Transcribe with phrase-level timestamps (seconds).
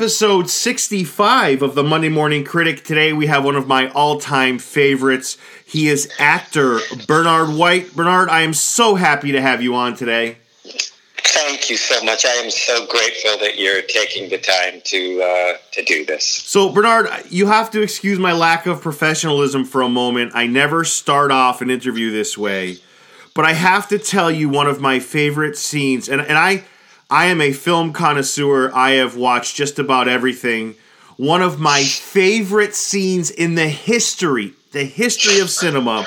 [0.00, 2.84] episode 65 of the Monday Morning Critic.
[2.84, 5.36] Today we have one of my all time favorites.
[5.62, 7.94] He is actor Bernard White.
[7.94, 10.38] Bernard, I am so happy to have you on today.
[10.64, 12.24] Thank you so much.
[12.24, 16.24] I am so grateful that you're taking the time to uh, to do this.
[16.24, 20.32] So, Bernard, you have to excuse my lack of professionalism for a moment.
[20.34, 22.78] I never start off an interview this way,
[23.34, 26.64] but I have to tell you one of my favorite scenes, and, and I
[27.10, 28.70] I am a film connoisseur.
[28.72, 30.76] I have watched just about everything.
[31.16, 36.06] One of my favorite scenes in the history, the history of cinema,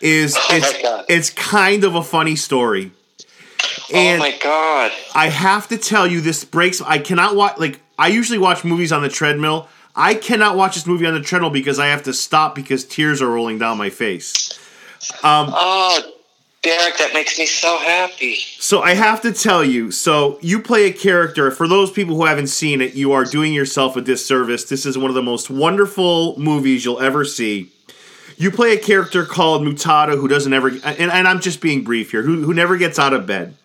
[0.00, 2.90] is Oh it's, it's kind of a funny story.
[3.94, 4.90] And oh my god!
[5.14, 6.80] I have to tell you, this breaks.
[6.80, 7.58] I cannot watch.
[7.58, 9.68] Like I usually watch movies on the treadmill.
[9.94, 13.22] I cannot watch this movie on the treadmill because I have to stop because tears
[13.22, 14.58] are rolling down my face.
[15.22, 16.11] Um, oh,
[16.62, 18.36] Derek, that makes me so happy.
[18.36, 19.90] So I have to tell you.
[19.90, 21.50] So you play a character.
[21.50, 24.64] For those people who haven't seen it, you are doing yourself a disservice.
[24.64, 27.72] This is one of the most wonderful movies you'll ever see.
[28.36, 32.12] You play a character called Mutada who doesn't ever, and, and I'm just being brief
[32.12, 33.56] here, who, who never gets out of bed.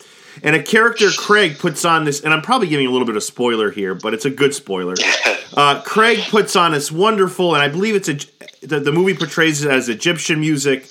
[0.42, 3.24] And a character Craig puts on this, and I'm probably giving a little bit of
[3.24, 4.96] spoiler here, but it's a good spoiler.
[5.56, 8.20] Uh, Craig puts on this wonderful, and I believe it's a
[8.68, 10.88] the, the movie portrays it as Egyptian music.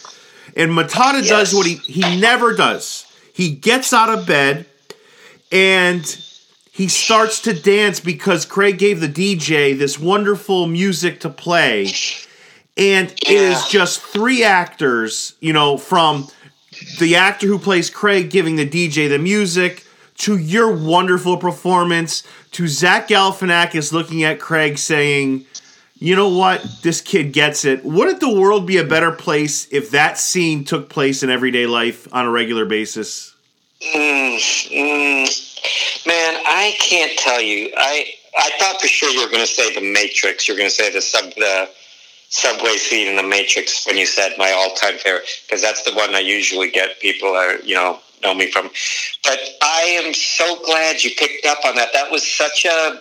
[0.57, 3.07] And Matada does what he he never does.
[3.33, 4.67] He gets out of bed
[5.53, 6.05] and
[6.73, 11.93] he starts to dance because Craig gave the DJ this wonderful music to play.
[12.79, 16.29] And it is just three actors, you know, from
[16.99, 19.85] the actor who plays Craig giving the DJ the music
[20.19, 25.47] to your wonderful performance to Zach Galifianakis looking at Craig saying,
[25.99, 26.65] "You know what?
[26.83, 30.89] This kid gets it." Wouldn't the world be a better place if that scene took
[30.89, 33.35] place in everyday life on a regular basis?
[33.83, 37.73] Mm, mm, man, I can't tell you.
[37.77, 40.47] I I thought for sure you were going to say the Matrix.
[40.47, 41.69] You're going to say the sub the
[42.29, 45.95] subway scene in the Matrix when you said my all time favorite because that's the
[45.95, 48.71] one I usually get people are you know know me from.
[49.23, 51.93] But I am so glad you picked up on that.
[51.93, 53.01] That was such a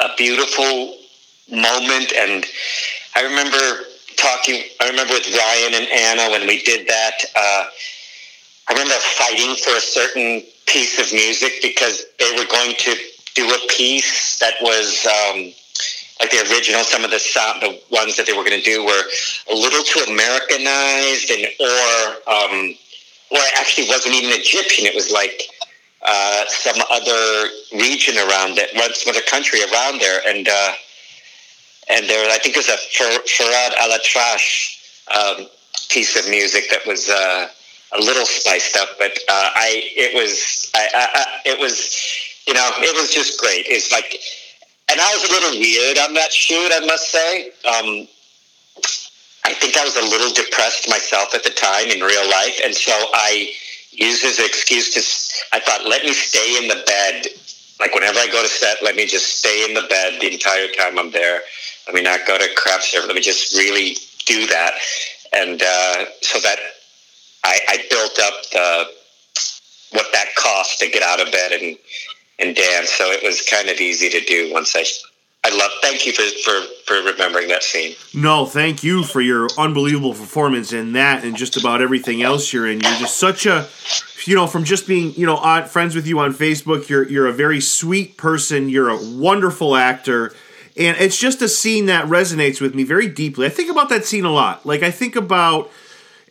[0.00, 0.96] a beautiful
[1.50, 2.44] moment, and
[3.14, 3.86] I remember
[4.16, 4.62] talking.
[4.80, 7.18] I remember with Ryan and Anna when we did that.
[7.34, 7.64] Uh,
[8.68, 12.94] I remember fighting for a certain piece of music because they were going to
[13.34, 15.52] do a piece that was um,
[16.20, 16.82] like the original.
[16.84, 19.02] Some of the sound, the ones that they were going to do were
[19.50, 22.74] a little too Americanized, and or um,
[23.30, 24.86] or actually wasn't even Egyptian.
[24.86, 25.42] It was like
[26.02, 30.72] uh, some other region around it, some other country around there, and uh,
[31.88, 34.78] and there, I think it was a Farid al-Atrash
[35.14, 35.46] um,
[35.88, 37.08] piece of music that was.
[37.08, 37.48] Uh,
[37.94, 41.94] a little spiced up, but uh, I it was I, I it was
[42.46, 43.66] you know it was just great.
[43.68, 44.18] It's like,
[44.90, 47.50] and I was a little weird on that shoot, I must say.
[47.68, 48.08] Um,
[49.44, 52.74] I think I was a little depressed myself at the time in real life, and
[52.74, 53.52] so I
[53.90, 55.00] used as an excuse to.
[55.52, 57.26] I thought, let me stay in the bed.
[57.80, 60.68] Like whenever I go to set, let me just stay in the bed the entire
[60.68, 61.42] time I'm there.
[61.86, 63.06] Let me not go to craft service.
[63.06, 63.96] Let me just really
[64.26, 64.74] do that,
[65.32, 66.58] and uh, so that
[67.44, 68.90] I, I built up the
[69.96, 71.76] what that cost to get out of bed and
[72.38, 72.90] and dance.
[72.90, 74.84] So it was kind of easy to do once I.
[75.44, 75.72] I love.
[75.82, 77.96] Thank you for for for remembering that scene.
[78.14, 82.68] No, thank you for your unbelievable performance in that and just about everything else you're
[82.68, 82.78] in.
[82.80, 83.66] You're just such a,
[84.24, 87.26] you know, from just being, you know, on, friends with you on Facebook, you're you're
[87.26, 88.68] a very sweet person.
[88.68, 90.32] You're a wonderful actor,
[90.76, 93.46] and it's just a scene that resonates with me very deeply.
[93.46, 94.64] I think about that scene a lot.
[94.64, 95.70] Like I think about.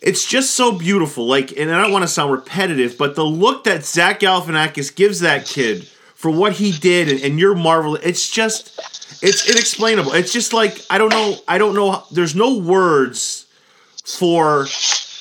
[0.01, 1.27] It's just so beautiful.
[1.27, 5.19] Like, and I don't want to sound repetitive, but the look that Zach Galifianakis gives
[5.19, 5.83] that kid
[6.15, 7.97] for what he did, and, and you're marvel.
[7.97, 8.79] It's just,
[9.21, 10.13] it's inexplainable.
[10.13, 11.35] It's just like I don't know.
[11.47, 12.03] I don't know.
[12.11, 13.45] There's no words
[14.03, 14.65] for.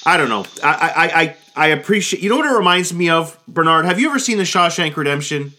[0.07, 0.47] I don't know.
[0.65, 2.23] I I I, I appreciate.
[2.23, 3.85] You know what it reminds me of, Bernard?
[3.85, 5.53] Have you ever seen the Shawshank Redemption?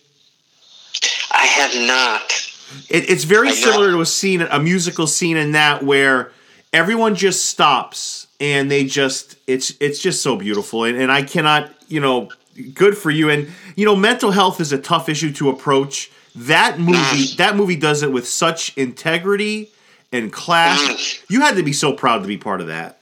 [1.31, 2.50] I have not.
[2.89, 6.31] It, it's very similar to a scene, a musical scene in that where
[6.73, 10.83] everyone just stops and they just it's it's just so beautiful.
[10.83, 12.29] And, and I cannot you know
[12.73, 13.29] good for you.
[13.29, 16.11] And you know mental health is a tough issue to approach.
[16.35, 19.71] That movie that movie does it with such integrity
[20.11, 21.23] and class.
[21.29, 22.99] You had to be so proud to be part of that.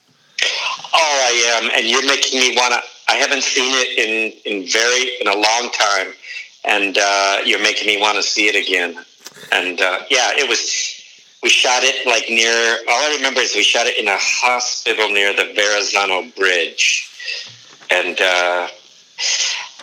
[0.93, 2.81] Oh, I am, and you're making me want to.
[3.07, 6.13] I haven't seen it in in very in a long time,
[6.65, 9.03] and uh, you're making me want to see it again.
[9.51, 10.95] And uh, yeah, it was.
[11.41, 12.51] We shot it like near.
[12.89, 17.09] All I remember is we shot it in a hospital near the Verrazano Bridge,
[17.89, 18.67] and uh,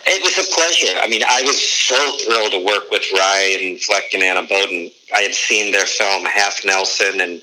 [0.05, 0.99] it was a pleasure.
[1.01, 4.91] I mean, I was so thrilled to work with Ryan Fleck and Anna Boden.
[5.15, 7.41] I had seen their film Half Nelson and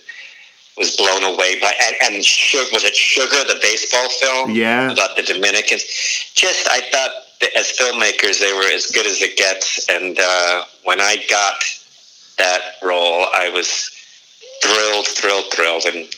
[0.77, 4.51] was blown away by and, and Sugar, was it Sugar, the baseball film?
[4.51, 4.91] Yeah.
[4.91, 5.85] about the Dominicans.
[6.35, 7.11] Just I thought
[7.41, 11.63] that as filmmakers they were as good as it gets, and uh, when I got
[12.39, 13.91] that role, I was
[14.63, 16.09] thrilled, thrilled, thrilled, and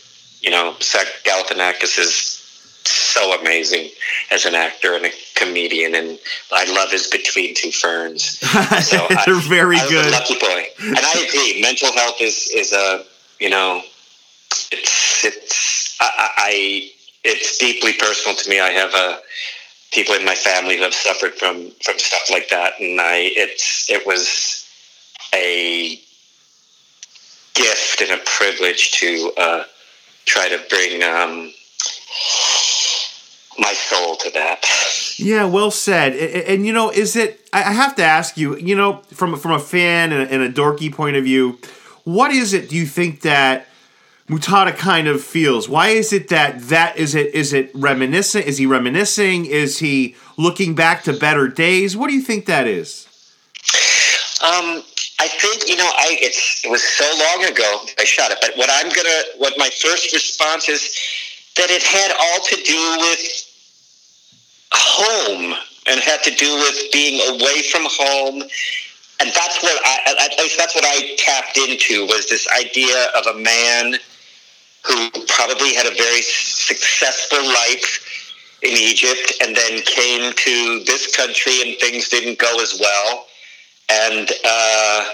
[0.40, 2.42] you know, Zach Galifianakis is
[2.84, 3.90] so amazing
[4.30, 6.18] as an actor and a comedian, and
[6.52, 8.40] I love his Between Two Ferns.
[8.82, 11.60] So they're very I good lucky boy, and I agree.
[11.60, 13.04] Mental health is is a
[13.40, 13.82] you know,
[14.70, 16.90] it's it's I, I I-
[17.28, 18.60] it's deeply personal to me.
[18.60, 19.18] I have a
[19.90, 23.90] people in my family who have suffered from from stuff like that, and I it's
[23.90, 24.64] it was
[25.34, 26.00] a
[27.56, 29.64] gift and a privilege to uh,
[30.24, 31.52] try to bring um,
[33.58, 34.64] my soul to that.
[35.18, 36.12] Yeah, well said.
[36.12, 37.48] And, and, you know, is it?
[37.52, 38.56] I have to ask you.
[38.56, 41.58] You know, from from a fan and a, and a dorky point of view,
[42.04, 42.68] what is it?
[42.68, 43.66] Do you think that
[44.28, 45.68] Mutata kind of feels?
[45.68, 47.34] Why is it that that is it?
[47.34, 48.46] Is it reminiscent?
[48.46, 49.46] Is he reminiscing?
[49.46, 51.96] Is he looking back to better days?
[51.96, 53.08] What do you think that is?
[54.44, 54.82] Um,
[55.18, 58.68] I think you know, I it was so long ago I shot it, but what
[58.70, 60.92] I'm gonna, what my first response is
[61.56, 63.46] that it had all to do with
[64.72, 65.54] home
[65.86, 68.42] and had to do with being away from home,
[69.20, 73.26] and that's what I, at least that's what I tapped into was this idea of
[73.26, 73.96] a man
[74.84, 78.04] who probably had a very successful life
[78.62, 83.25] in Egypt and then came to this country and things didn't go as well
[83.88, 85.04] and uh,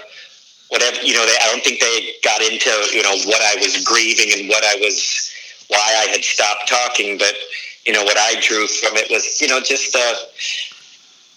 [0.69, 3.83] whatever you know, they, I don't think they got into you know what I was
[3.83, 5.31] grieving and what I was
[5.67, 7.35] why I had stopped talking, but
[7.85, 10.17] you know what I drew from it was you know just the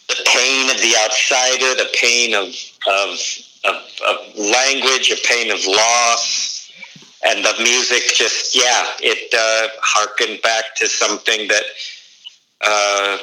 [0.09, 2.49] the pain of the outsider, the pain of
[2.87, 3.21] of
[3.65, 3.77] of,
[4.09, 6.71] of language, a pain of loss,
[7.27, 8.03] and the music.
[8.15, 11.65] Just yeah, it uh, harkened back to something that.
[12.63, 13.19] Uh,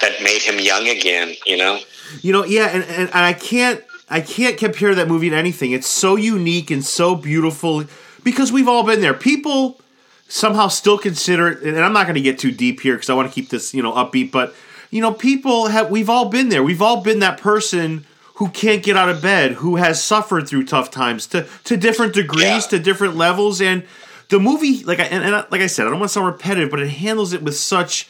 [0.00, 1.78] that made him young again, you know.
[2.22, 5.72] You know, yeah, and, and, and I can't I can't compare that movie to anything.
[5.72, 7.84] It's so unique and so beautiful
[8.22, 9.14] because we've all been there.
[9.14, 9.80] People
[10.28, 13.14] somehow still consider it, and I'm not going to get too deep here because I
[13.14, 14.30] want to keep this you know upbeat.
[14.30, 14.54] But
[14.90, 16.62] you know, people have we've all been there.
[16.62, 18.04] We've all been that person
[18.34, 22.12] who can't get out of bed, who has suffered through tough times to to different
[22.14, 22.60] degrees, Yeah.
[22.60, 23.84] to different levels, and
[24.28, 26.70] the movie, like I, and, and like I said, I don't want to sound repetitive,
[26.70, 28.08] but it handles it with such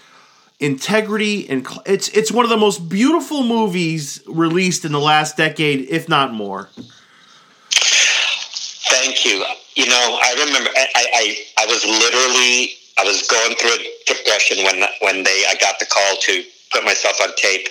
[0.61, 5.37] integrity and cl- it's it's one of the most beautiful movies released in the last
[5.37, 6.69] decade, if not more.
[8.91, 9.45] Thank you.
[9.75, 14.65] You know, I remember I, I, I was literally I was going through a depression
[14.65, 17.69] when when they I got the call to put myself on tape,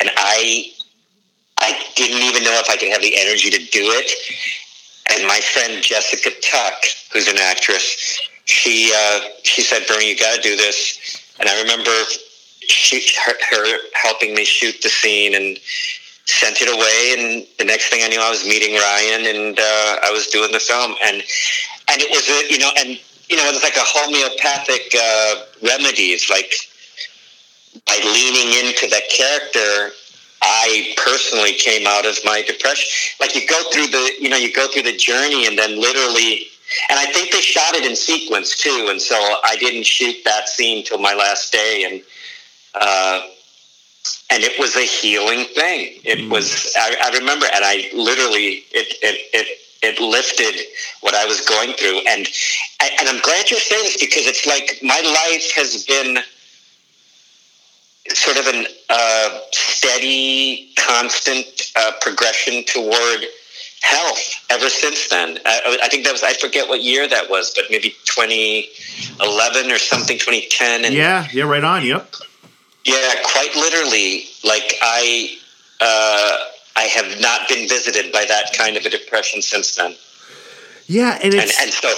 [0.00, 0.72] and I
[1.58, 4.10] I didn't even know if I could have the energy to do it.
[5.12, 10.36] And my friend Jessica Tuck, who's an actress, she uh, she said, "Bernie, you got
[10.36, 11.90] to do this." And I remember
[13.24, 15.58] her, her helping me shoot the scene and
[16.26, 17.14] sent it away.
[17.18, 20.52] And the next thing I knew, I was meeting Ryan and uh, I was doing
[20.52, 20.94] the film.
[21.04, 21.22] And
[21.88, 25.46] and it was a, you know, and you know, it was like a homeopathic uh,
[25.62, 26.52] remedies, like
[27.86, 29.94] by leaning into that character.
[30.42, 32.86] I personally came out of my depression.
[33.18, 36.46] Like you go through the, you know, you go through the journey, and then literally,
[36.90, 38.88] and I think they shot it in sequence too.
[38.90, 42.02] And so I didn't shoot that scene till my last day, and
[42.80, 43.22] uh,
[44.30, 46.00] and it was a healing thing.
[46.04, 46.74] It was.
[46.76, 50.60] I, I remember, and I literally, it, it, it, it lifted
[51.00, 52.26] what I was going through, and
[53.00, 56.18] and I'm glad you're saying this because it's like my life has been
[58.14, 63.26] sort of a uh, steady, constant uh, progression toward
[63.82, 65.38] health ever since then.
[65.44, 69.78] I, I think that was I forget what year that was, but maybe 2011 or
[69.78, 70.84] something, 2010.
[70.84, 71.84] And Yeah, yeah, right on.
[71.84, 72.14] Yep.
[72.86, 74.24] Yeah, quite literally.
[74.44, 75.36] Like I,
[75.80, 76.38] uh,
[76.76, 79.96] I have not been visited by that kind of a depression since then.
[80.86, 81.92] Yeah, and And it's and so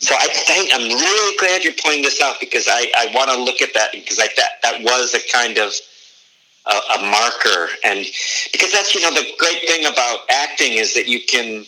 [0.00, 3.42] so I think I'm really glad you're pointing this out because I, I want to
[3.42, 5.72] look at that because I that that was a kind of
[6.66, 8.04] a, a marker and
[8.52, 11.64] because that's you know the great thing about acting is that you can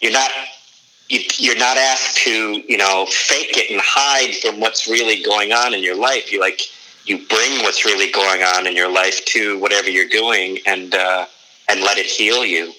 [0.00, 0.30] you're not
[1.08, 5.52] you, you're not asked to you know fake it and hide from what's really going
[5.52, 6.62] on in your life you like
[7.04, 11.26] you bring what's really going on in your life to whatever you're doing and uh,
[11.68, 12.72] and let it heal you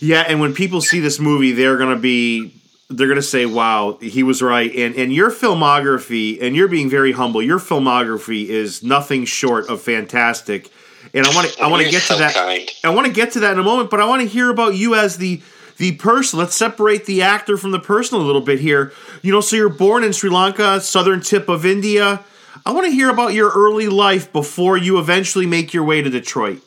[0.00, 2.52] Yeah, and when people see this movie, they're gonna be
[2.90, 7.12] they're gonna say, "Wow, he was right." And and your filmography, and you're being very
[7.12, 7.42] humble.
[7.42, 10.70] Your filmography is nothing short of fantastic.
[11.12, 12.34] And I want to I want to get so to that.
[12.34, 12.68] kind.
[12.82, 14.74] I want to get to that in a moment, but I want to hear about
[14.74, 15.40] you as the
[15.76, 16.38] the person.
[16.38, 18.92] Let's separate the actor from the person a little bit here.
[19.22, 22.24] You know, so you're born in Sri Lanka, southern tip of India.
[22.66, 26.08] I want to hear about your early life before you eventually make your way to
[26.08, 26.62] Detroit.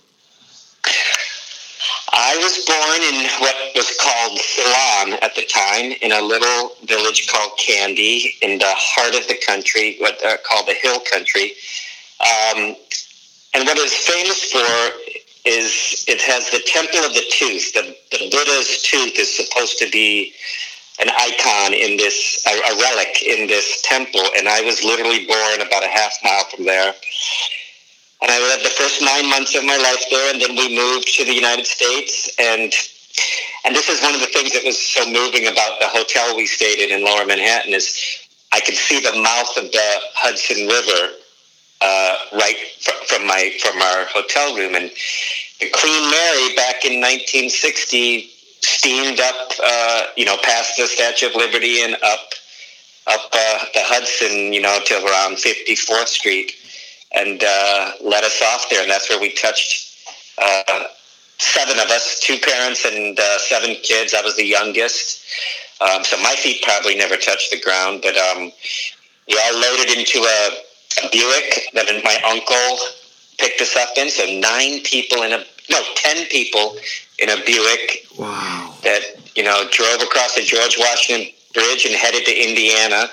[2.14, 7.28] I was born in what was called Ceylon at the time, in a little village
[7.28, 11.54] called Kandy, in the heart of the country, what uh, called the Hill Country.
[12.22, 12.76] Um,
[13.56, 15.18] and what it's famous for
[15.50, 17.74] is it has the Temple of the Tooth.
[17.74, 20.34] The, the Buddha's tooth is supposed to be
[21.00, 24.24] an icon in this, a, a relic in this temple.
[24.38, 26.94] And I was literally born about a half mile from there.
[28.22, 31.08] And I lived the first nine months of my life there, and then we moved
[31.18, 32.34] to the United States.
[32.40, 32.74] And
[33.66, 36.46] and this is one of the things that was so moving about the hotel we
[36.46, 37.94] stayed in in Lower Manhattan is
[38.54, 41.14] I could see the mouth of the Hudson River
[41.82, 44.90] uh, right fr- from my from our hotel room, and
[45.60, 51.36] the Queen Mary back in 1960 steamed up, uh, you know, past the Statue of
[51.36, 52.20] Liberty and up
[53.08, 56.54] up uh, the Hudson, you know, to around 54th Street
[57.16, 58.82] and uh, let us off there.
[58.82, 59.96] And that's where we touched
[60.38, 60.84] uh,
[61.38, 64.14] seven of us, two parents and uh, seven kids.
[64.14, 65.24] I was the youngest.
[65.80, 68.52] Um, so my feet probably never touched the ground, but um,
[69.28, 70.50] we all loaded into a,
[71.06, 72.78] a Buick that my uncle
[73.38, 74.10] picked us up in.
[74.10, 76.78] So nine people in a, no, 10 people
[77.20, 78.74] in a Buick Wow.
[78.84, 79.02] that
[79.36, 83.10] you know drove across the George Washington Bridge and headed to Indiana.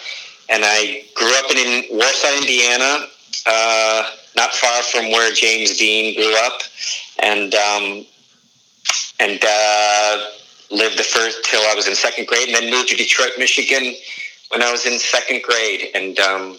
[0.48, 3.06] And I grew up in Warsaw, Indiana,
[3.46, 6.60] uh, not far from where James Dean grew up,
[7.22, 8.04] and um,
[9.20, 10.30] and uh,
[10.70, 13.94] lived the first till I was in second grade, and then moved to Detroit, Michigan,
[14.50, 16.18] when I was in second grade, and.
[16.20, 16.58] Um,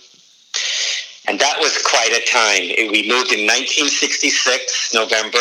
[1.28, 2.92] and that was quite a time.
[2.92, 5.40] We moved in 1966, November.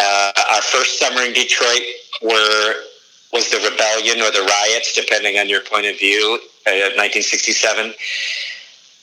[0.00, 1.82] Uh, our first summer in Detroit
[2.22, 2.74] were
[3.32, 7.94] was the rebellion or the riots, depending on your point of view, uh, 1967.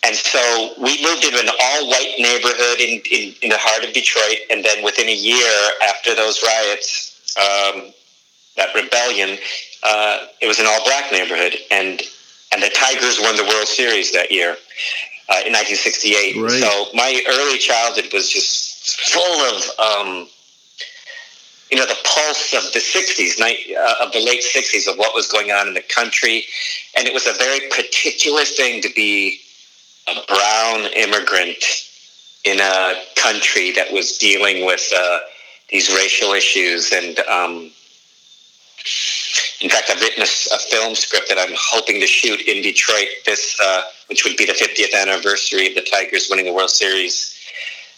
[0.04, 4.40] And so we moved into an all-white neighborhood in, in, in the heart of Detroit,
[4.50, 7.94] and then within a year after those riots, um,
[8.58, 9.38] that rebellion,
[9.84, 12.02] uh, it was an all-black neighborhood, and
[12.54, 14.52] and the Tigers won the World Series that year
[15.30, 16.38] uh, in 1968.
[16.38, 16.52] Right.
[16.52, 20.37] So my early childhood was just full of, um, you know, the
[22.18, 25.68] pulse of the 60s, night, uh, of the late 60s, of what was going on
[25.68, 26.46] in the country.
[26.98, 29.40] And it was a very particular thing to be
[30.08, 31.64] a brown immigrant
[32.44, 35.20] in a country that was dealing with uh,
[35.70, 36.92] these racial issues.
[36.94, 37.72] And um,
[39.62, 43.58] in fact, I've written a film script that I'm hoping to shoot in Detroit this,
[43.62, 47.34] uh, which would be the 50th anniversary of the Tigers winning the World Series.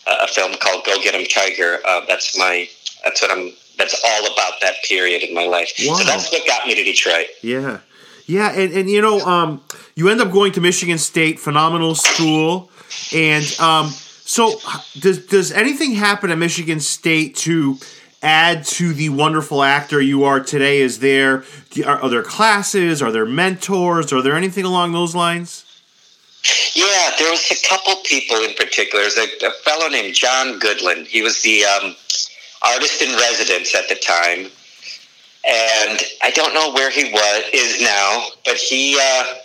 [0.08, 2.68] Uh, a film called "Go Get 'Em Tiger." Uh, that's my.
[3.04, 3.54] That's what I'm.
[3.80, 5.72] That's all about that period in my life.
[5.84, 5.96] Wow.
[5.96, 7.28] So that's what got me to Detroit.
[7.42, 7.80] Yeah.
[8.28, 9.64] Yeah, and, and you know, um,
[9.96, 12.70] you end up going to Michigan State, phenomenal school,
[13.12, 14.60] and um, so
[15.00, 17.80] does does anything happen at Michigan State to
[18.22, 20.80] add to the wonderful actor you are today?
[20.82, 21.44] Is there
[21.88, 23.02] are, are there classes?
[23.02, 24.14] Are there mentors?
[24.14, 25.66] Are there anything along those lines?
[26.76, 29.06] Yeah, there was a couple people in particular.
[29.06, 31.08] There's a, a fellow named John Goodland.
[31.08, 31.96] He was the um,
[32.62, 34.52] artist in residence at the time,
[35.46, 39.36] and I don't know where he was is now, but he uh,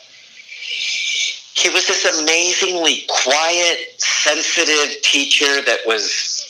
[1.55, 6.45] he was this amazingly quiet, sensitive teacher that was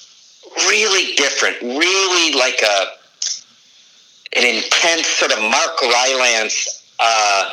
[0.66, 2.86] really different, really like a
[4.36, 7.50] an intense sort of Mark Rylance uh,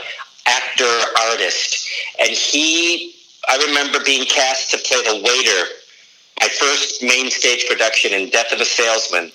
[0.48, 0.98] actor
[1.30, 1.88] artist,
[2.20, 3.16] and he.
[3.50, 5.81] I remember being cast to play the waiter,
[6.42, 9.32] my first main stage production in Death of a Salesman,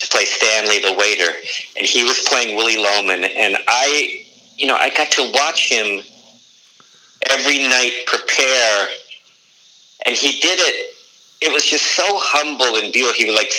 [0.00, 1.30] to play Stanley the waiter,
[1.76, 4.24] and he was playing Willy Loman, and I,
[4.56, 6.02] you know, I got to watch him
[7.30, 8.88] every night prepare,
[10.06, 10.94] and he did it.
[11.42, 13.14] It was just so humble and beautiful.
[13.14, 13.52] He would like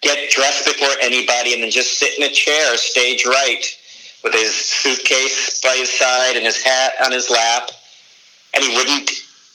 [0.00, 3.64] get dressed before anybody, and then just sit in a chair, stage right,
[4.24, 7.70] with his suitcase by his side and his hat on his lap,
[8.54, 9.10] and he wouldn't.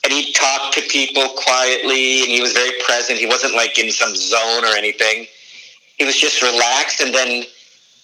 [0.08, 3.20] And he talked to people quietly, and he was very present.
[3.20, 5.28] He wasn't like in some zone or anything.
[5.98, 7.44] He was just relaxed, and then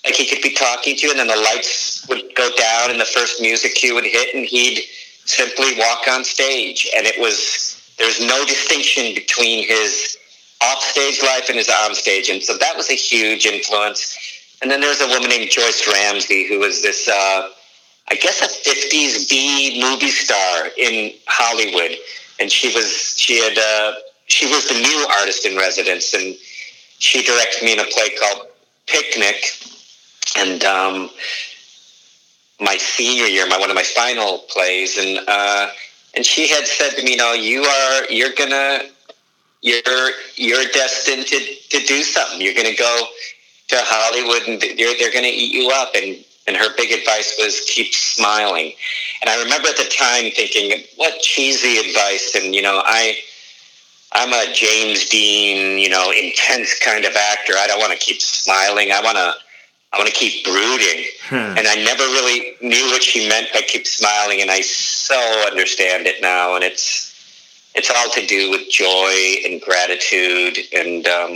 [0.03, 2.99] like he could be talking to you, and then the lights would go down, and
[2.99, 4.83] the first music cue would hit, and he'd
[5.23, 10.17] simply walk on stage, and it was there's no distinction between his
[10.61, 14.17] offstage life and his onstage, and so that was a huge influence.
[14.61, 17.47] And then there's a woman named Joyce Ramsey who was this, uh,
[18.13, 21.97] I guess, a '50s B movie star in Hollywood,
[22.39, 23.95] and she was she had uh,
[24.27, 26.35] she was the new artist in residence, and
[26.99, 28.49] she directed me in a play called
[28.85, 29.57] Picnic,
[30.37, 31.09] and um,
[32.61, 35.69] my senior year, my one of my final plays, and uh,
[36.13, 38.89] and she had said to me, "You know, you are you're gonna
[39.63, 41.39] you're you're destined to,
[41.71, 42.41] to do something.
[42.41, 43.07] You're gonna go
[43.69, 47.61] to Hollywood, and they're they're gonna eat you up." And and her big advice was
[47.67, 48.73] keep smiling.
[49.21, 53.17] And I remember at the time thinking, "What cheesy advice!" And you know, I.
[54.15, 57.53] I'm a James Dean, you know, intense kind of actor.
[57.57, 58.91] I don't want to keep smiling.
[58.91, 59.33] I want to
[59.93, 61.05] I want to keep brooding.
[61.29, 61.57] Hmm.
[61.57, 65.15] And I never really knew what she meant by keep smiling, and I so
[65.49, 66.55] understand it now.
[66.55, 67.13] And it's
[67.75, 71.31] it's all to do with joy and gratitude, and um,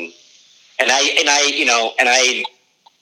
[0.80, 2.44] and I and I you know and I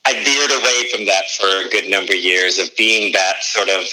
[0.05, 3.69] I veered away from that for a good number of years of being that sort
[3.69, 3.83] of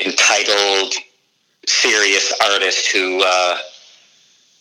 [0.00, 0.94] entitled,
[1.66, 3.22] serious artist who.
[3.24, 3.58] Uh,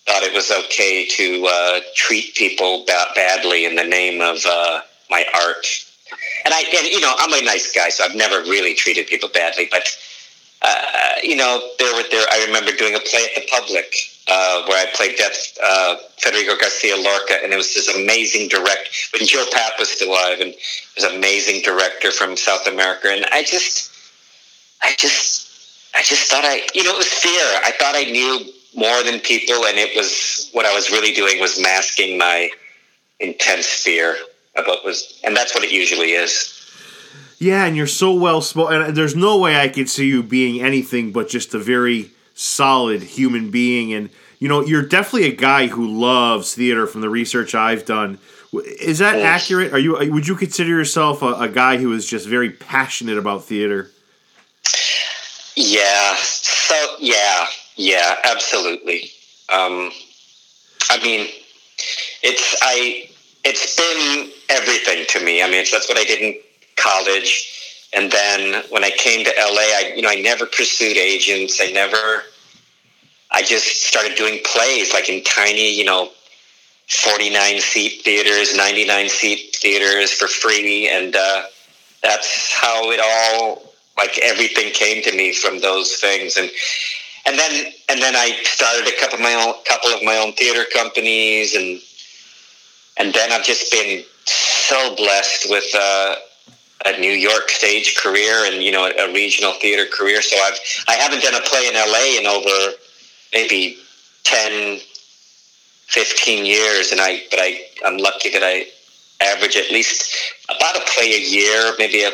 [0.05, 4.82] Thought it was okay to uh, treat people ba- badly in the name of uh,
[5.10, 5.65] my art.
[6.43, 9.30] And I, and you know, I'm a nice guy, so I've never really treated people
[9.30, 9.69] badly.
[9.71, 9.88] But
[10.62, 12.26] uh, you know, there there.
[12.30, 13.95] I remember doing a play at the Public
[14.28, 19.10] uh, where I played Death uh, Federico Garcia Lorca, and it was this amazing direct
[19.14, 20.54] when Joe Papp was still alive, and
[20.96, 23.10] this amazing director from South America.
[23.10, 23.92] And I just,
[24.82, 25.50] I just,
[25.96, 27.62] I just thought I, you know, it was fear.
[27.64, 31.40] I thought I knew more than people, and it was what I was really doing
[31.40, 32.50] was masking my
[33.20, 34.18] intense fear
[34.56, 36.50] what was, and that's what it usually is.
[37.40, 38.94] Yeah, and you're so well spoken.
[38.94, 43.52] There's no way I could see you being anything but just a very solid human
[43.52, 43.93] being.
[43.93, 46.86] And you know, you're definitely a guy who loves theater.
[46.88, 48.19] From the research I've done,
[48.54, 49.43] is that Yes.
[49.43, 49.74] accurate?
[49.74, 49.98] Are you?
[50.12, 53.89] Would you consider yourself a, a guy who is just very passionate about theater?
[55.56, 56.15] Yeah.
[56.15, 59.12] So yeah, yeah, absolutely.
[59.50, 59.91] Um,
[60.89, 61.28] I mean,
[62.24, 63.10] it's I.
[63.46, 65.43] It's been everything to me.
[65.43, 66.39] I mean, it's, that's what I did in
[66.78, 67.53] college,
[67.95, 71.60] and then when I came to LA, I you know I never pursued agents.
[71.62, 72.23] I never.
[73.32, 76.12] I just started doing plays like in tiny, you know,
[76.88, 80.89] 49 seat theaters, 99 seat theaters for free.
[80.89, 81.43] And uh,
[82.01, 86.38] that's how it all, like everything came to me from those things.
[86.38, 86.49] And,
[87.25, 90.34] and then, and then I started a couple of my own, couple of my own
[90.34, 91.56] theater companies.
[91.56, 91.79] And,
[92.97, 96.15] and then I've just been so blessed with, uh,
[96.86, 100.22] a New York stage career and, you know, a, a regional theater career.
[100.22, 102.76] So I've, I haven't done a play in LA in over
[103.34, 103.78] maybe
[104.24, 104.80] 10,
[105.93, 108.65] 15 years, and I but I I'm lucky that I
[109.22, 110.17] average at least
[110.50, 112.12] about a play a year, maybe a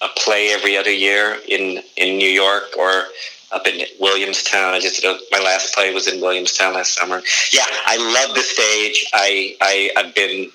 [0.00, 3.04] a play every other year in in New York or
[3.52, 4.74] up in Williamstown.
[4.74, 7.22] I just did a, my last play was in Williamstown last summer.
[7.52, 9.06] Yeah, I love the stage.
[9.14, 10.50] I I I've been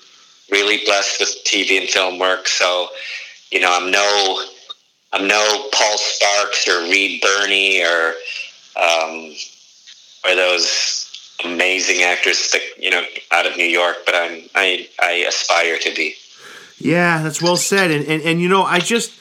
[0.50, 2.88] really blessed with TV and film work, so
[3.54, 4.42] you know I'm no
[5.12, 8.14] I'm no Paul Sparks or Reed Birney or
[8.76, 9.32] um,
[10.26, 11.10] or those
[11.44, 15.94] amazing actors that you know out of New York, but I'm I I aspire to
[15.94, 16.16] be.
[16.78, 17.92] Yeah, that's well said.
[17.92, 19.12] And, and and you know, I just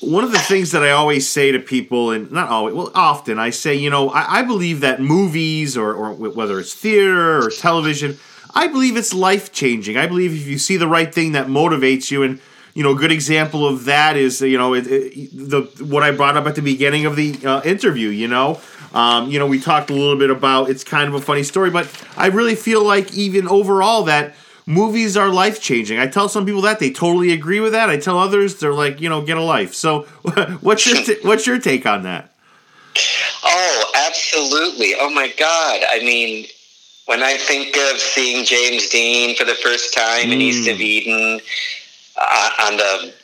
[0.00, 3.38] one of the things that I always say to people, and not always, well, often
[3.38, 7.50] I say, you know, I, I believe that movies or, or whether it's theater or
[7.50, 8.18] television,
[8.54, 9.96] I believe it's life changing.
[9.96, 12.40] I believe if you see the right thing that motivates you, and
[12.74, 16.10] you know, a good example of that is you know it, it, the what I
[16.10, 18.08] brought up at the beginning of the uh, interview.
[18.08, 18.60] You know,
[18.92, 21.70] um, you know, we talked a little bit about it's kind of a funny story,
[21.70, 24.34] but I really feel like even overall that
[24.66, 25.98] movies are life changing.
[25.98, 27.90] I tell some people that they totally agree with that.
[27.90, 29.74] I tell others they're like, you know, get a life.
[29.74, 30.02] So,
[30.60, 32.32] what's your t- what's your take on that?
[33.44, 34.94] Oh, absolutely!
[34.98, 35.80] Oh my God!
[35.90, 36.46] I mean,
[37.06, 41.40] when I think of seeing James Dean for the first time in East of Eden
[42.16, 43.14] uh, on the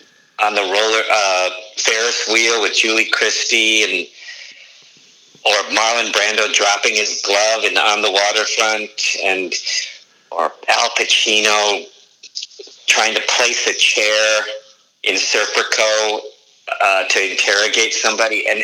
[0.43, 4.07] on the roller uh, Ferris wheel with Julie Christie and
[5.45, 9.55] or Marlon Brando dropping his glove and on the waterfront and
[10.31, 11.87] or Al Pacino
[12.87, 14.43] trying to place a chair
[15.05, 16.21] in Serpico
[16.81, 18.63] uh, to interrogate somebody, and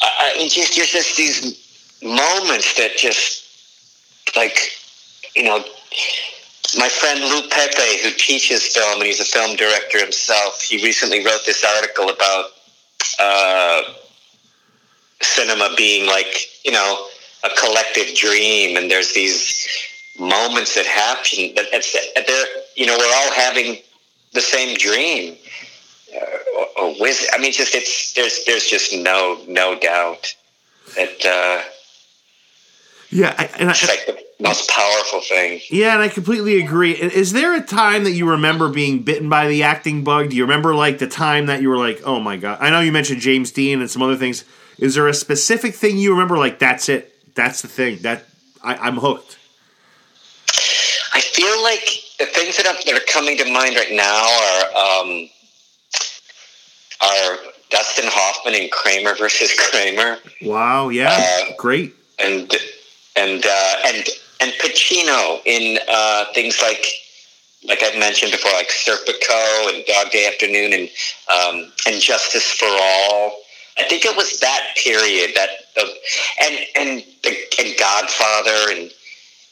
[0.00, 3.44] I, mean, just just just these moments that just
[4.36, 4.58] like
[5.34, 5.64] you know.
[6.78, 11.24] My friend Lou Pepe, who teaches film and he's a film director himself, he recently
[11.24, 12.46] wrote this article about
[13.20, 13.82] uh,
[15.20, 17.06] cinema being like you know
[17.44, 19.66] a collective dream, and there's these
[20.18, 23.78] moments that happen that it's, they're you know we're all having
[24.32, 25.36] the same dream.
[26.14, 26.20] Uh,
[26.78, 30.34] or, or I mean, just it's there's there's just no no doubt
[30.96, 31.68] that uh,
[33.14, 35.60] Yeah, I, and I, it's like the most powerful thing.
[35.70, 36.90] Yeah, and I completely agree.
[36.90, 40.30] Is there a time that you remember being bitten by the acting bug?
[40.30, 42.58] Do you remember like the time that you were like, "Oh my god"?
[42.60, 44.44] I know you mentioned James Dean and some other things.
[44.78, 47.12] Is there a specific thing you remember like that's it?
[47.36, 47.98] That's the thing.
[47.98, 48.24] That
[48.64, 49.38] I, I'm hooked.
[51.12, 51.84] I feel like
[52.18, 55.28] the things that, are, that are coming to mind right now are um,
[57.00, 57.38] are
[57.70, 61.16] Dustin Hoffman and Kramer versus Kramer, Wow, yeah.
[61.16, 61.94] Uh, Great.
[62.18, 62.52] and
[63.16, 64.08] and uh, and
[64.40, 66.86] and Pacino in uh, things like
[67.66, 70.88] like I've mentioned before, like Serpico and Dog Day Afternoon and
[71.32, 73.38] um, and Justice for All.
[73.76, 75.92] I think it was that period that the
[76.42, 78.90] and and the and Godfather and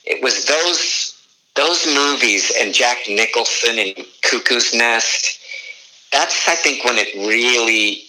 [0.05, 1.19] it was those
[1.55, 5.39] those movies and Jack Nicholson and Cuckoo's Nest.
[6.13, 8.05] That's I think when it really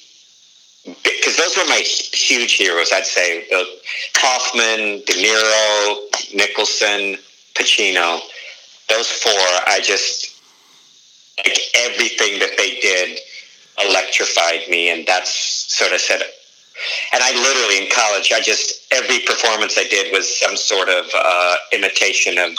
[0.86, 2.92] because those were my huge heroes.
[2.92, 3.48] I'd say
[4.18, 7.18] Hoffman, De Niro, Nicholson,
[7.56, 8.20] Pacino.
[8.90, 10.42] Those four, I just
[11.38, 13.20] like everything that they did
[13.88, 15.32] electrified me, and that's
[15.74, 16.22] sort of said.
[17.14, 21.06] And I literally in college, I just every performance I did was some sort of
[21.16, 22.58] uh, imitation of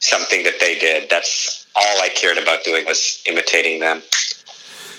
[0.00, 1.08] something that they did.
[1.08, 4.02] That's all I cared about doing was imitating them.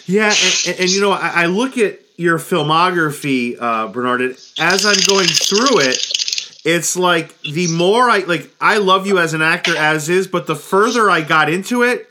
[0.06, 4.22] Yeah, and, and, and, you know, I, I look at your filmography, uh, Bernard.
[4.60, 5.98] As I'm going through it,
[6.66, 10.48] it's like the more I like, I love you as an actor as is, but
[10.48, 12.10] the further I got into it,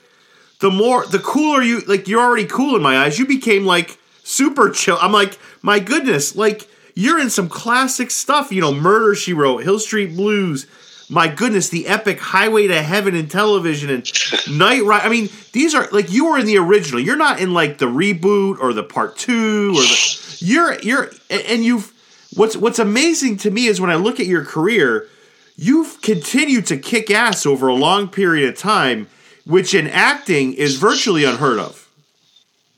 [0.60, 2.08] the more, the cooler you like.
[2.08, 3.18] You're already cool in my eyes.
[3.18, 4.96] You became like super chill.
[5.00, 8.52] I'm like, my goodness, like you're in some classic stuff.
[8.52, 10.66] You know, Murder She Wrote, Hill Street Blues.
[11.08, 14.10] My goodness, the epic Highway to Heaven in television and
[14.58, 15.02] Night Ride.
[15.02, 17.00] I mean, these are like you were in the original.
[17.00, 20.24] You're not in like the reboot or the part two or the.
[20.40, 21.92] You're you're and you've
[22.34, 25.08] what's what's amazing to me is when I look at your career,
[25.56, 29.08] you've continued to kick ass over a long period of time,
[29.46, 31.88] which in acting is virtually unheard of.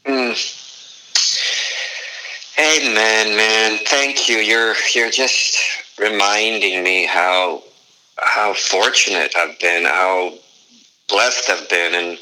[0.06, 0.32] Hmm.
[2.54, 4.36] Hey man, man, thank you.
[4.36, 5.58] You're you're just
[5.98, 7.62] reminding me how
[8.18, 10.34] how fortunate I've been, how
[11.08, 12.18] blessed I've been, and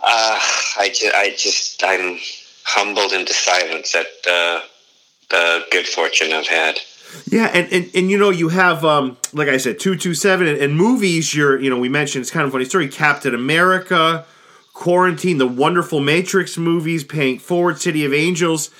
[0.00, 0.38] uh,
[0.78, 2.18] I just I just I'm
[2.64, 4.60] humbled into silence at uh,
[5.30, 6.78] the good fortune I've had.
[7.30, 10.46] Yeah, and, and, and you know you have um like I said two two seven
[10.46, 11.34] and, and movies.
[11.34, 12.88] You're you know we mentioned it's kind of funny story.
[12.88, 14.26] Captain America,
[14.74, 18.70] Quarantine, the wonderful Matrix movies, Paying Forward, City of Angels.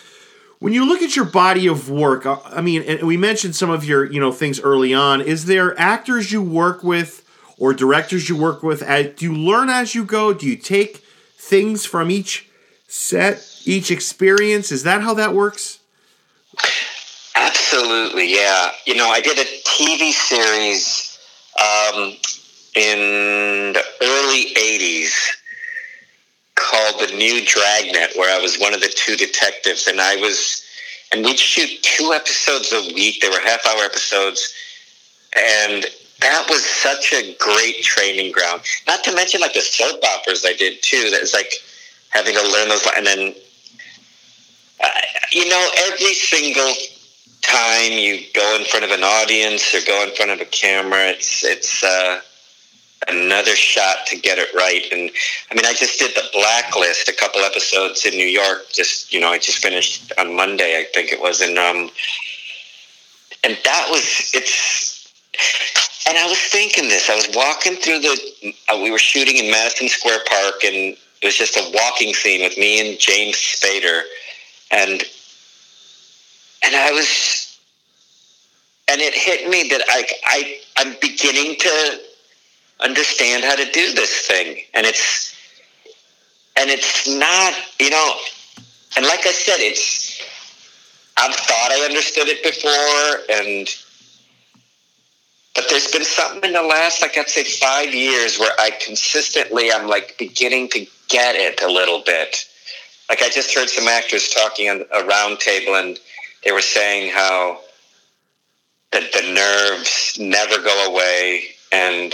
[0.58, 3.70] When you look at your body of work, uh, I mean, and we mentioned some
[3.70, 5.20] of your you know things early on.
[5.20, 7.24] Is there actors you work with
[7.58, 8.80] or directors you work with?
[8.80, 10.32] Do you learn as you go?
[10.32, 10.98] Do you take
[11.36, 12.48] things from each
[12.88, 14.72] set, each experience?
[14.72, 15.80] Is that how that works?
[17.36, 18.70] Absolutely, yeah.
[18.86, 21.18] You know, I did a TV series
[21.60, 22.14] um,
[22.74, 25.12] in the early 80s
[26.66, 30.62] called The New Dragnet, where I was one of the two detectives, and I was,
[31.12, 33.20] and we'd shoot two episodes a week.
[33.20, 34.52] They were half hour episodes,
[35.36, 35.86] and
[36.20, 38.62] that was such a great training ground.
[38.86, 41.10] Not to mention like the soap operas I did too.
[41.10, 41.52] That was like
[42.10, 43.34] having to learn those, and then
[44.82, 44.88] uh,
[45.32, 46.72] you know every single
[47.42, 51.10] time you go in front of an audience or go in front of a camera,
[51.10, 52.20] it's it's uh,
[53.08, 54.84] another shot to get it right.
[54.92, 55.10] And
[55.50, 58.70] I mean, I just did the Blacklist a couple episodes in New York.
[58.72, 61.90] Just you know, I just finished on Monday, I think it was, and um,
[63.44, 64.94] and that was it's.
[66.08, 67.10] And I was thinking this.
[67.10, 68.54] I was walking through the.
[68.68, 72.42] Uh, we were shooting in Madison Square Park, and it was just a walking scene
[72.42, 74.02] with me and James Spader,
[74.70, 75.02] and
[76.66, 77.58] and I was,
[78.88, 82.00] and it hit me that I, I, I'm beginning to
[82.80, 85.34] understand how to do this thing, and it's,
[86.56, 88.14] and it's not, you know,
[88.96, 90.22] and like I said, it's,
[91.16, 93.68] I've thought I understood it before, and,
[95.54, 99.72] but there's been something in the last, like I'd say, five years where I consistently,
[99.72, 102.44] I'm like beginning to get it a little bit.
[103.08, 105.98] Like I just heard some actors talking on a round table, and
[106.44, 107.60] they were saying how
[108.92, 112.12] the, the nerves never go away, and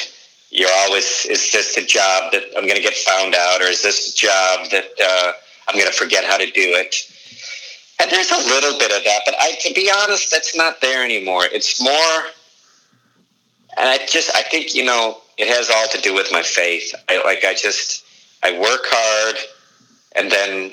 [0.52, 3.82] you're always, is this a job that I'm going to get found out, or is
[3.82, 5.32] this a job that uh,
[5.66, 6.94] I'm going to forget how to do it?
[7.98, 11.02] And there's a little bit of that, but I, to be honest, that's not there
[11.02, 11.44] anymore.
[11.50, 12.26] It's more,
[13.78, 16.94] and I just, I think, you know, it has all to do with my faith.
[17.08, 18.04] I, like, I just,
[18.42, 19.36] I work hard,
[20.16, 20.72] and then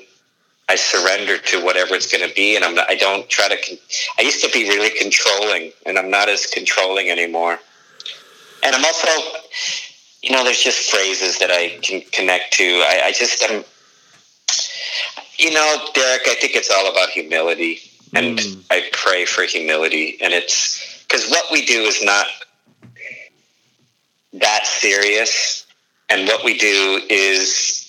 [0.67, 3.55] I surrender to whatever it's going to be, and I'm not, I don't try to.
[3.55, 3.77] Con-
[4.19, 7.59] I used to be really controlling, and I'm not as controlling anymore.
[8.63, 9.07] And I'm also,
[10.21, 12.63] you know, there's just phrases that I can connect to.
[12.63, 13.63] I, I just am,
[15.37, 16.21] you know, Derek.
[16.27, 17.79] I think it's all about humility,
[18.13, 18.63] and Mm.
[18.69, 22.27] I pray for humility, and it's because what we do is not
[24.33, 25.65] that serious,
[26.09, 27.85] and what we do is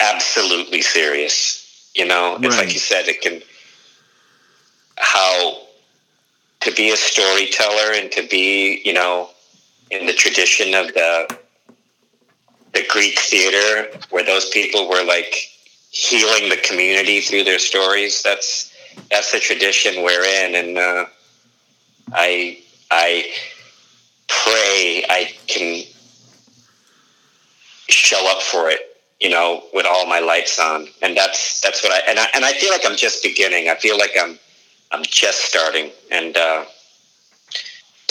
[0.00, 1.60] absolutely serious.
[1.94, 2.64] You know, it's Right.
[2.66, 3.42] like you said, it can
[4.96, 5.60] how
[6.60, 9.28] to be a storyteller and to be, you know,
[9.94, 11.38] in the tradition of the
[12.72, 15.48] the Greek theater, where those people were like
[15.90, 18.22] healing the community through their stories.
[18.22, 18.74] That's
[19.10, 21.06] that's the tradition we're in, and uh,
[22.12, 22.58] I
[22.90, 23.26] I
[24.26, 25.84] pray I can
[27.88, 28.80] show up for it,
[29.20, 32.44] you know, with all my lights on, and that's that's what I and I and
[32.44, 33.68] I feel like I'm just beginning.
[33.68, 34.38] I feel like I'm
[34.90, 36.64] I'm just starting, and uh,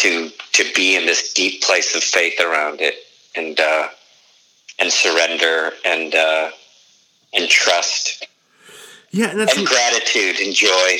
[0.04, 2.96] to to be in this deep place of faith around it,
[3.36, 3.88] and uh,
[4.80, 6.52] and surrender and uh,
[7.34, 8.28] and trust
[9.12, 10.98] Yeah, and that's and gratitude and joy.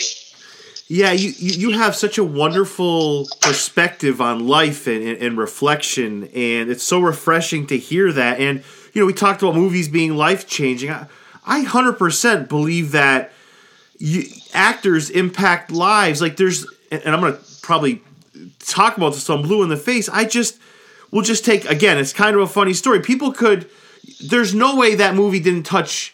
[0.88, 6.26] Yeah, you, you, you have such a wonderful perspective on life and, and, and reflection,
[6.36, 8.40] and it's so refreshing to hear that.
[8.40, 8.64] And,
[8.94, 10.92] you know, we talked about movies being life changing.
[10.92, 11.08] I,
[11.46, 13.32] I 100% believe that
[13.98, 16.22] you, actors impact lives.
[16.22, 18.04] Like, there's, and I'm going to probably
[18.60, 20.10] talk about this, so I'm blue in the face.
[20.10, 20.60] I just,
[21.12, 23.00] we'll just take, again, it's kind of a funny story.
[23.02, 23.70] People could,
[24.20, 26.14] there's no way that movie didn't touch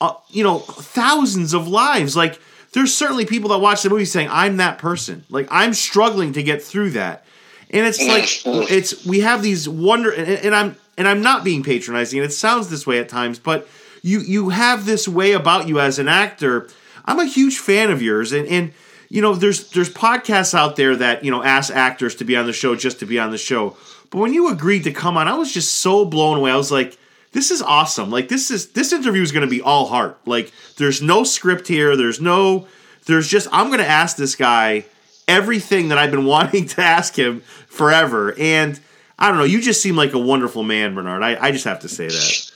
[0.00, 2.16] uh, you know, thousands of lives.
[2.16, 2.38] Like,
[2.72, 6.42] there's certainly people that watch the movie saying, "I'm that person." Like, I'm struggling to
[6.42, 7.24] get through that,
[7.70, 8.26] and it's like
[8.70, 12.32] it's we have these wonder, and, and I'm and I'm not being patronizing, and it
[12.32, 13.68] sounds this way at times, but
[14.02, 16.68] you you have this way about you as an actor.
[17.06, 18.72] I'm a huge fan of yours, and and
[19.08, 22.46] you know, there's there's podcasts out there that you know ask actors to be on
[22.46, 23.76] the show just to be on the show.
[24.10, 26.50] But when you agreed to come on, I was just so blown away.
[26.50, 26.96] I was like,
[27.32, 28.10] this is awesome.
[28.10, 30.18] Like this is this interview is going to be all heart.
[30.26, 31.96] Like there's no script here.
[31.96, 32.66] There's no
[33.06, 34.84] there's just I'm going to ask this guy
[35.26, 38.34] everything that I've been wanting to ask him forever.
[38.38, 38.78] And
[39.18, 41.22] I don't know, you just seem like a wonderful man, Bernard.
[41.22, 42.50] I, I just have to say that.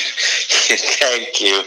[0.70, 1.62] Thank you,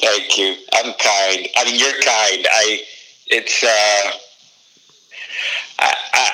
[0.00, 0.54] thank you.
[0.74, 1.48] I'm kind.
[1.56, 2.46] I mean, you're kind.
[2.48, 2.82] I.
[3.26, 3.62] It's.
[3.64, 4.18] Uh,
[5.78, 6.30] I, I,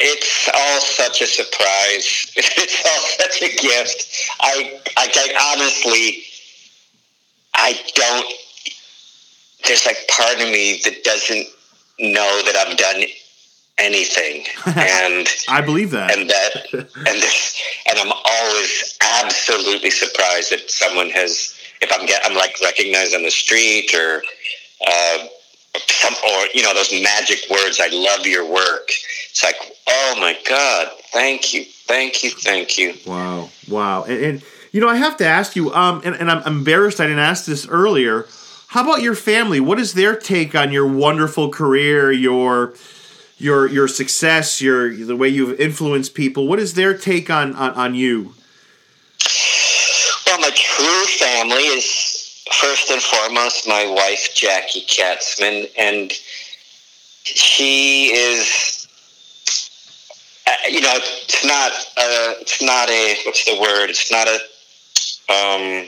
[0.00, 2.32] it's all such a surprise.
[2.36, 4.30] It's all such a gift.
[4.40, 4.80] I.
[4.96, 6.24] I, I honestly.
[7.54, 8.32] I don't.
[9.64, 11.46] There's like part of me that doesn't
[12.00, 13.04] know that I've done
[13.78, 14.44] anything,
[14.76, 16.16] and I believe that.
[16.16, 22.22] and that and this, and I'm always absolutely surprised that someone has if I'm get
[22.24, 24.22] I'm like recognized on the street or
[24.86, 25.26] uh,
[25.76, 28.88] some or you know those magic words I love your work
[29.30, 29.56] it's like
[29.88, 34.88] oh my god thank you thank you thank you Wow, wow, and, and you know
[34.88, 38.26] I have to ask you, um, and, and I'm embarrassed I didn't ask this earlier.
[38.68, 39.60] How about your family?
[39.60, 42.74] What is their take on your wonderful career, your
[43.38, 46.46] your your success, your the way you've influenced people?
[46.46, 48.34] What is their take on on, on you?
[50.26, 52.11] well my true family is
[52.60, 56.12] first and foremost my wife Jackie Katzman and
[57.24, 58.82] she is
[60.46, 63.90] uh, you know, it's not a, it's not a, what's the word?
[63.90, 64.34] It's not a,
[65.32, 65.86] um,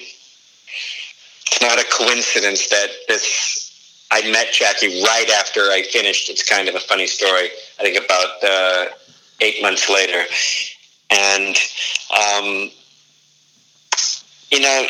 [1.47, 6.31] it's not a coincidence that this, I met Jackie right after I finished.
[6.31, 7.49] It's kind of a funny story.
[7.81, 8.87] I think about uh,
[9.41, 10.23] eight months later.
[11.11, 11.57] And,
[12.13, 12.71] um,
[14.51, 14.87] you know,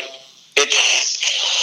[0.57, 1.54] it's,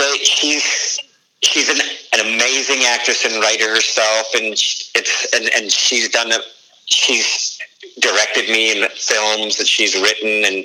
[0.00, 0.98] the, she's,
[1.42, 1.80] she's an,
[2.14, 4.26] an amazing actress and writer herself.
[4.34, 6.38] And sh- it's, and, and she's done a,
[6.86, 7.60] she's
[8.00, 10.64] directed me in films that she's written and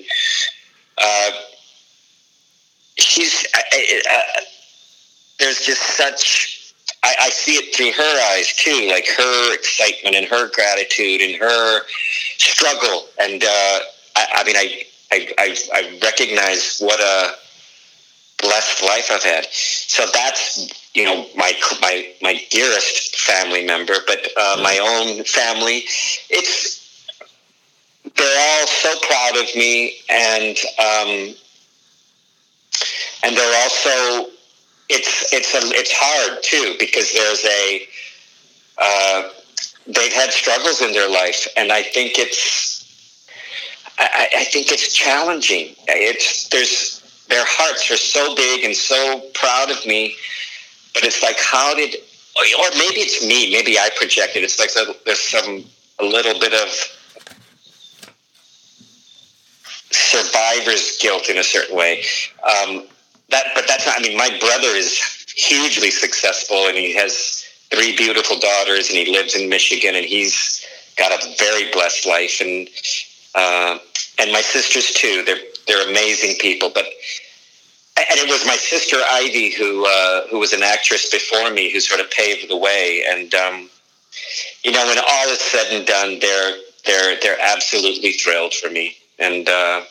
[0.98, 1.32] uh,
[2.98, 4.42] she's I, I, uh,
[5.40, 10.50] there's just such I, see it through her eyes too like her excitement and her
[10.52, 11.82] gratitude and her
[12.38, 13.80] struggle and uh,
[14.16, 17.36] I, mean I, I, I recognize what a
[18.56, 19.48] blessed life I've had.
[19.52, 25.84] So that's you know my my my dearest family member, but uh, my own family.
[26.30, 26.84] It's
[28.16, 31.36] they're all so proud of me, and um,
[33.24, 34.32] and they're also
[34.90, 37.88] it's it's a, it's hard too because there's a
[38.78, 39.30] uh,
[39.88, 42.76] they've had struggles in their life, and I think it's
[43.98, 45.76] I, I think it's challenging.
[45.88, 46.95] It's there's
[47.30, 50.16] their hearts are so big and so proud of me,
[50.94, 51.96] but it's like how did
[52.38, 54.44] or maybe it's me, maybe I projected.
[54.44, 54.72] It's like
[55.06, 55.64] there's some
[56.00, 56.68] a little bit of
[59.92, 62.04] survivor's guilt in a certain way.
[62.44, 62.88] Um,
[63.30, 64.00] that, but that's not.
[64.00, 65.00] I mean, my brother is
[65.36, 70.66] hugely successful, and he has three beautiful daughters, and he lives in Michigan, and he's
[70.98, 72.68] got a very blessed life, and
[73.34, 73.80] uh,
[74.20, 75.24] and my sisters too.
[75.26, 76.86] They're they're amazing people, but.
[77.98, 81.80] And it was my sister Ivy, who uh, who was an actress before me, who
[81.80, 83.06] sort of paved the way.
[83.08, 83.70] And um,
[84.66, 88.98] you know, when all is said and done, they're they're they're absolutely thrilled for me.
[89.18, 89.84] And uh,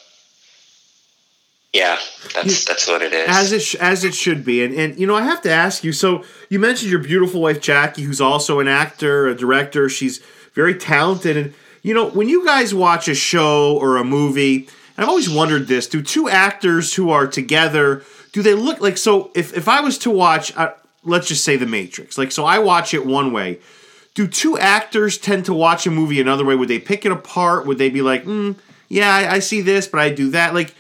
[1.75, 1.99] yeah,
[2.33, 3.27] that's that's what it is.
[3.29, 5.83] As it sh- as it should be, and and you know I have to ask
[5.83, 5.93] you.
[5.93, 9.89] So you mentioned your beautiful wife Jackie, who's also an actor, a director.
[9.89, 10.19] She's
[10.55, 15.04] very talented, and you know when you guys watch a show or a movie, and
[15.04, 18.96] I've always wondered this: Do two actors who are together do they look like?
[18.96, 20.72] So if if I was to watch, uh,
[21.04, 23.61] let's just say The Matrix, like so I watch it one way.
[24.14, 26.54] Do two actors tend to watch a movie another way?
[26.54, 27.66] Would they pick it apart?
[27.66, 28.57] Would they be like, mm,
[28.88, 30.54] yeah, I, I see this, but I do that?
[30.54, 30.74] Like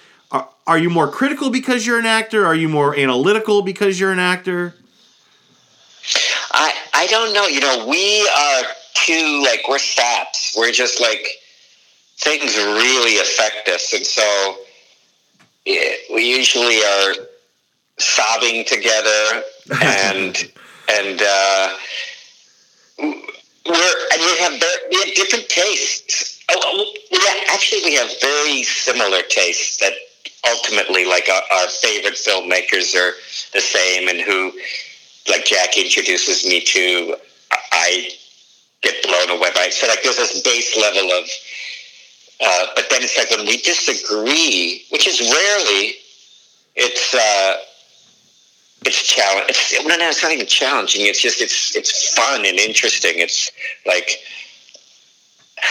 [0.66, 2.46] are you more critical because you're an actor?
[2.46, 4.74] Are you more analytical because you're an actor?
[6.52, 7.46] I I don't know.
[7.46, 8.62] You know, we are
[8.94, 10.54] two like we're saps.
[10.56, 11.26] We're just like
[12.18, 14.56] things really affect us, and so
[15.64, 17.14] yeah, we usually are
[17.98, 19.42] sobbing together,
[19.82, 20.52] and
[20.90, 21.76] and uh,
[22.98, 26.32] we're and we have we have different tastes.
[26.50, 29.94] Oh, yeah, actually, we have very similar tastes that
[30.48, 33.14] ultimately like our, our, favorite filmmakers are
[33.52, 34.52] the same and who
[35.28, 37.16] like jack introduces me to
[37.72, 38.08] i
[38.82, 41.24] get blown away by it so like there's this base level of
[42.44, 45.94] uh, but then it's like when we disagree which is rarely
[46.76, 47.56] it's uh,
[48.86, 52.58] it's challenge it's, no, no, it's not even challenging it's just it's it's fun and
[52.58, 53.50] interesting it's
[53.86, 54.18] like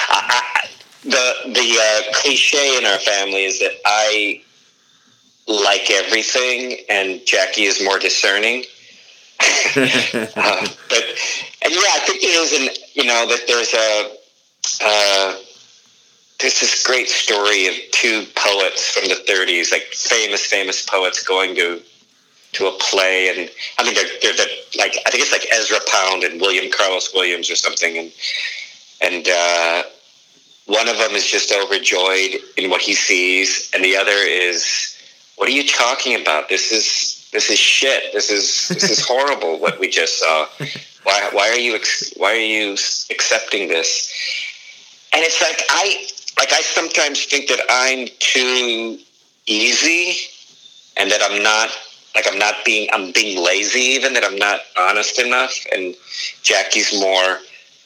[0.09, 0.67] I, I,
[1.03, 4.41] the the uh, cliche in our family is that I
[5.47, 8.63] like everything, and Jackie is more discerning.
[9.75, 11.03] uh, but
[11.63, 14.11] and yeah, I think there is an you know that there's a
[14.81, 15.35] uh,
[16.39, 21.55] there's this great story of two poets from the 30s, like famous famous poets going
[21.55, 21.81] to
[22.53, 25.79] to a play, and I mean they're they're, they're like I think it's like Ezra
[25.91, 28.11] Pound and William Carlos Williams or something, and
[29.01, 29.27] and.
[29.27, 29.83] Uh,
[30.65, 34.97] one of them is just overjoyed in what he sees, and the other is
[35.35, 36.49] what are you talking about?
[36.49, 38.13] This is this is shit.
[38.13, 39.59] This is this is horrible.
[39.59, 40.47] what we just saw.
[41.03, 41.77] Why why are you
[42.17, 42.73] why are you
[43.09, 44.09] accepting this?
[45.11, 48.99] And it's like I like I sometimes think that I'm too
[49.45, 50.17] easy,
[50.97, 51.69] and that I'm not
[52.15, 55.53] like I'm not being I'm being lazy even that I'm not honest enough.
[55.71, 55.95] And
[56.41, 57.39] Jackie's more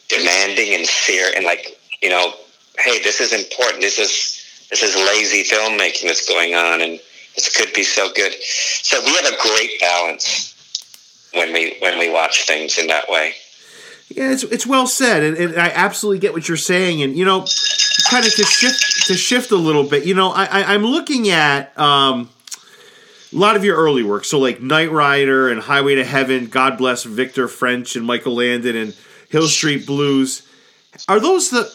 [0.10, 2.34] demanding and fear and like you know,
[2.78, 3.82] hey, this is important.
[3.82, 7.00] This is this is lazy filmmaking that's going on and
[7.36, 8.34] this could be so good.
[8.42, 10.54] So we have a great balance
[11.34, 13.34] when we when we watch things in that way.
[14.10, 17.02] Yeah, it's it's well said, and, and I absolutely get what you're saying.
[17.02, 17.46] And you know,
[18.10, 20.06] kind of to shift to shift a little bit.
[20.06, 22.30] You know, I, I am looking at um,
[23.34, 24.26] a lot of your early work.
[24.26, 26.48] So like Knight Rider and Highway to Heaven.
[26.48, 28.96] God bless Victor French and Michael Landon and
[29.30, 30.48] Hill Street Blues.
[31.08, 31.72] Are those the?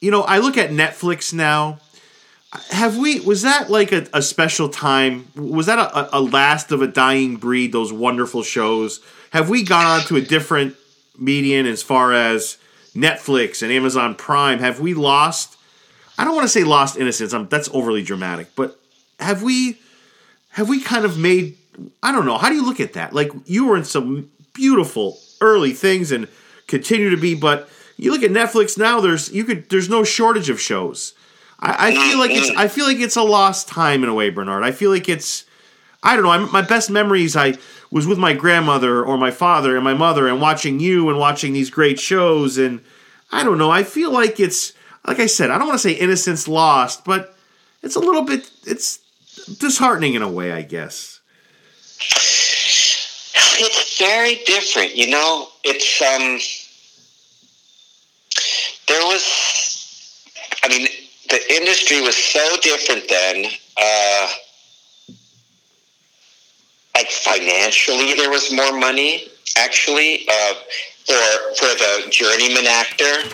[0.00, 1.78] You know, I look at Netflix now
[2.70, 6.82] have we was that like a, a special time was that a, a, last of
[6.82, 10.76] a dying breed those wonderful shows have we gone on to a different
[11.18, 12.58] median as far as
[12.94, 15.56] netflix and amazon prime have we lost
[16.18, 18.78] i don't want to say lost innocence I'm, that's overly dramatic but
[19.18, 19.78] have we
[20.50, 21.56] have we kind of made
[22.02, 25.18] i don't know how do you look at that like you were in some beautiful
[25.40, 26.28] early things and
[26.66, 30.48] continue to be but you look at netflix now there's you could there's no shortage
[30.48, 31.14] of shows
[31.62, 34.30] I, I feel like it's I feel like it's a lost time in a way,
[34.30, 34.64] Bernard.
[34.64, 35.44] I feel like it's
[36.02, 36.30] I don't know.
[36.30, 37.54] I'm, my best memories I
[37.90, 41.52] was with my grandmother or my father and my mother and watching you and watching
[41.52, 42.80] these great shows and
[43.30, 43.70] I don't know.
[43.70, 44.72] I feel like it's
[45.06, 45.50] like I said.
[45.50, 47.36] I don't want to say innocence lost, but
[47.82, 49.00] it's a little bit it's
[49.58, 51.20] disheartening in a way, I guess.
[53.58, 55.48] It's very different, you know.
[55.64, 56.38] It's um.
[58.88, 60.26] There was,
[60.64, 60.86] I mean,
[61.30, 63.46] the industry was so different then.
[63.76, 64.28] Uh,
[66.94, 69.28] like financially, there was more money.
[69.56, 70.54] Actually, uh,
[71.06, 73.28] for for the journeyman actor,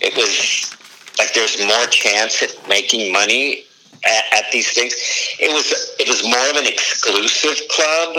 [0.00, 0.73] it was
[1.18, 3.64] like there's more chance at making money
[4.04, 4.94] at, at these things.
[5.38, 8.16] It was it was more of an exclusive club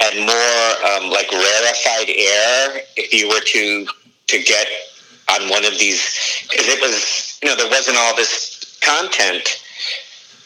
[0.00, 3.86] and more um, like rarefied air if you were to
[4.28, 4.66] to get
[5.30, 6.46] on one of these.
[6.50, 9.62] Because it was you know there wasn't all this content.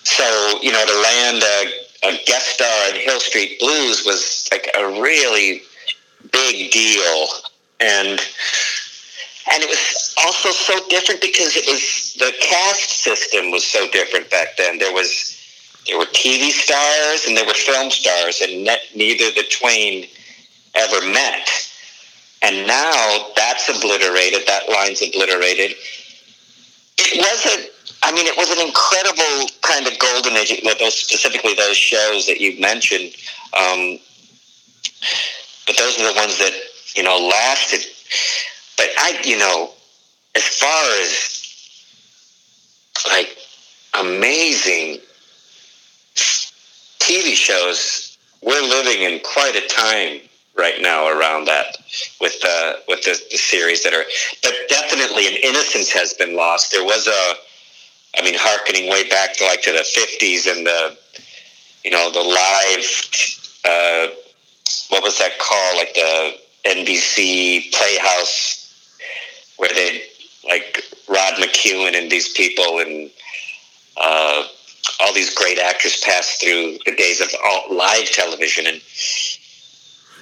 [0.05, 0.25] So
[0.63, 4.87] you know to land a, a guest star in hill street blues was like a
[5.01, 5.63] really
[6.33, 7.27] big deal.
[7.81, 8.21] And
[9.53, 14.31] and it was also so different because it was the cast system was so different
[14.31, 15.37] back then there was
[15.87, 20.07] there were TV stars and there were film stars, and ne- neither the twain
[20.75, 21.49] ever met.
[22.43, 24.47] And now that's obliterated.
[24.47, 25.77] That line's obliterated.
[26.99, 27.71] It wasn't.
[28.03, 30.61] I mean, it was an incredible kind of golden age.
[30.79, 33.15] Those specifically those shows that you mentioned.
[33.55, 33.99] Um,
[35.67, 36.53] but those are the ones that
[36.95, 37.87] you know lasted.
[38.77, 39.73] But I, you know,
[40.37, 41.37] as far as
[43.09, 43.37] like
[43.99, 45.01] amazing
[46.15, 50.21] TV shows, we're living in quite a time
[50.57, 51.77] right now around that
[52.21, 54.05] with uh, with the, the series that are,
[54.43, 56.71] but definitely an innocence has been lost.
[56.71, 60.97] There was a, I mean, harkening way back to like to the fifties and the,
[61.85, 62.85] you know, the live,
[63.65, 64.15] uh,
[64.91, 65.77] what was that called?
[65.79, 66.35] Like the
[66.67, 68.75] NBC Playhouse,
[69.57, 70.03] where they
[71.67, 73.11] McEwen and these people and.
[73.97, 74.45] Uh,
[75.01, 78.81] all these great actors passed through the days of all, live television and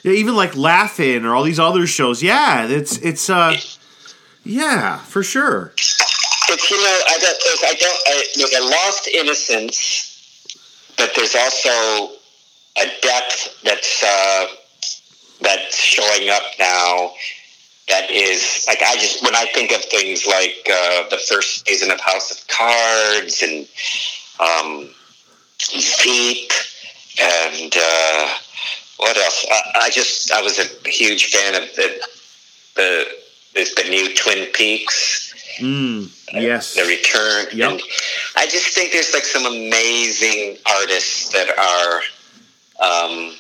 [0.02, 2.22] Yeah, even like Laughing or all these other shows.
[2.22, 3.56] Yeah, it's it's uh,
[4.42, 5.72] yeah, for sure.
[5.76, 10.56] it's you know I don't there's, I don't I, there's a lost innocence,
[10.96, 12.14] but there's also
[12.78, 14.46] a depth that's uh,
[15.40, 17.12] that's showing up now.
[17.88, 21.90] That is like I just when I think of things like uh, the first season
[21.90, 23.68] of House of Cards and
[24.40, 24.88] um,
[26.02, 26.50] Veep
[27.20, 28.28] and uh,
[28.96, 29.46] what else?
[29.50, 32.06] I, I just I was a huge fan of the
[32.76, 33.06] the
[33.54, 35.32] the, the new Twin Peaks.
[35.58, 36.74] Mm, yes.
[36.74, 37.46] The Return.
[37.52, 37.70] Yep.
[37.70, 37.82] And
[38.36, 42.02] I just think there's like some amazing artists that are
[42.80, 43.34] um,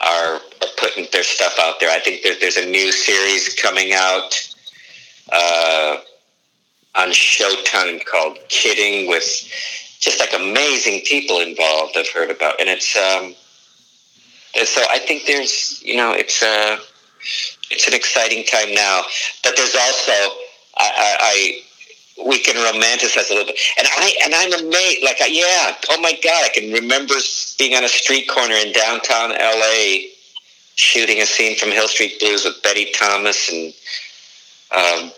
[0.00, 0.40] are,
[0.76, 1.90] putting their stuff out there.
[1.90, 4.32] I think there, there's a new series coming out
[5.32, 5.96] uh,
[6.94, 9.24] on Showtime called Kidding with
[9.98, 11.96] just like amazing people involved.
[11.96, 13.34] I've heard about, and it's um,
[14.64, 16.78] so I think there's you know it's uh,
[17.70, 19.02] it's an exciting time now,
[19.42, 20.12] but there's also
[20.76, 21.60] I, I
[22.26, 23.58] we can romanticize a little bit.
[23.78, 25.04] And I and I'm amazed.
[25.04, 27.14] Like, yeah, oh my god, I can remember
[27.58, 30.10] being on a street corner in downtown L.A.
[30.74, 33.72] shooting a scene from Hill Street Blues with Betty Thomas and
[34.70, 35.12] um,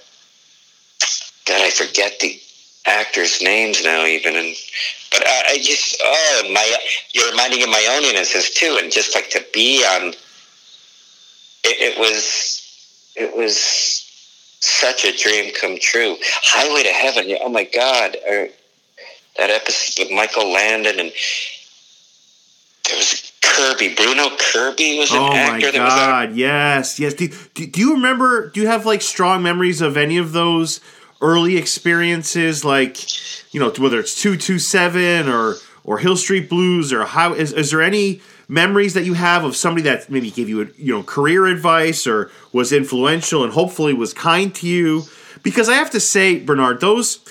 [1.46, 2.40] God, I forget the
[2.86, 4.36] actors' names now, even.
[4.36, 4.54] And
[5.10, 6.76] but I, I just oh my,
[7.12, 10.14] you're reminding me of my own innocence too, and just like to be on.
[11.62, 13.99] It, it was, it was
[14.60, 16.16] such a dream come true.
[16.22, 17.28] Highway to Heaven.
[17.28, 18.16] yeah, Oh my God.
[18.16, 18.46] Uh,
[19.38, 21.12] that episode with Michael Landon and
[22.88, 23.94] there was Kirby.
[23.94, 25.98] Bruno Kirby was an Oh my actor that was on.
[25.98, 26.36] god!
[26.36, 27.14] Yes, yes.
[27.14, 28.48] Do, do, do you remember?
[28.50, 30.80] Do you have like strong memories of any of those
[31.20, 32.64] early experiences?
[32.64, 32.98] Like,
[33.54, 35.54] you know, whether it's two two seven or
[35.84, 38.20] or Hill Street Blues or how is is there any
[38.50, 42.30] memories that you have of somebody that maybe gave you you know career advice or
[42.52, 45.04] was influential and hopefully was kind to you?
[45.42, 47.24] Because I have to say, Bernard, those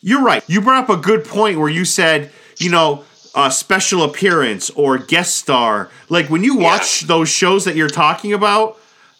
[0.00, 0.42] you're right.
[0.48, 3.04] You brought up a good point where you said, you know,
[3.34, 5.90] a special appearance or guest star.
[6.08, 8.78] Like when you watch those shows that you're talking about,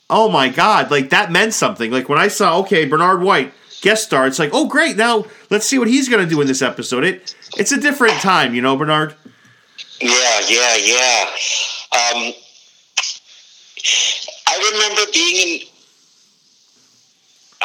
[0.08, 1.90] oh my god, like that meant something.
[1.90, 5.66] Like when I saw, okay, Bernard White guest star, it's like, oh great, now let's
[5.66, 7.04] see what he's gonna do in this episode.
[7.04, 9.14] It it's a different time, you know, Bernard.
[10.00, 11.24] Yeah, yeah, yeah.
[11.92, 12.32] Um,
[14.46, 15.66] I remember being in,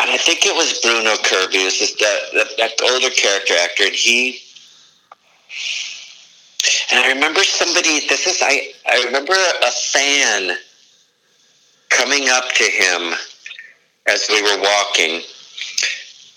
[0.02, 3.86] and I think it was Bruno Kirby, was just that, that that older character actor,
[3.86, 4.40] and he.
[6.92, 8.06] And I remember somebody.
[8.08, 8.74] This is I.
[8.86, 10.58] I remember a fan
[11.90, 13.14] coming up to him
[14.08, 15.22] as we were walking,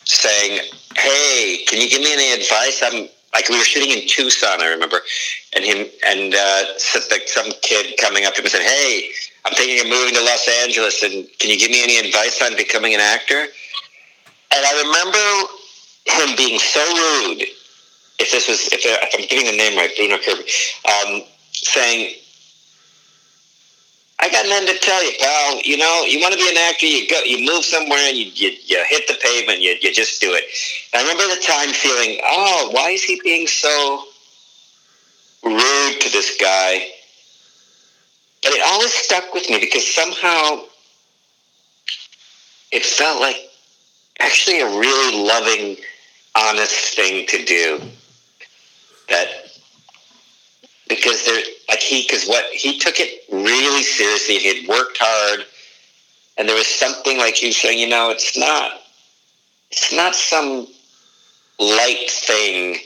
[0.04, 0.60] saying,
[0.96, 4.68] "Hey, can you give me any advice?" I'm like we were shooting in Tucson, I
[4.68, 5.00] remember,
[5.54, 9.10] and him and uh, some kid coming up to him and said, "Hey,
[9.44, 12.56] I'm thinking of moving to Los Angeles, and can you give me any advice on
[12.56, 13.46] becoming an actor?"
[14.54, 15.52] And I remember
[16.06, 17.44] him being so rude.
[18.18, 20.42] If this was, if, if I'm getting the name right, Bruno Kirby,
[20.88, 21.22] um,
[21.52, 22.16] saying,
[24.20, 25.60] I got nothing to tell you, pal.
[25.62, 28.26] You know, you want to be an actor, you go, you move somewhere, and you
[28.34, 29.60] you, you hit the pavement.
[29.60, 30.44] You you just do it.
[30.92, 34.04] And I remember the time feeling, oh, why is he being so
[35.44, 36.88] rude to this guy?
[38.42, 40.64] But it always stuck with me because somehow
[42.72, 43.36] it felt like
[44.20, 45.76] actually a really loving,
[46.36, 47.80] honest thing to do.
[49.08, 49.28] That
[50.88, 55.46] because there like he because what he took it really seriously he had worked hard.
[56.36, 58.72] And there was something like he was saying you know it's not
[59.70, 60.66] it's not some
[61.58, 62.78] light thing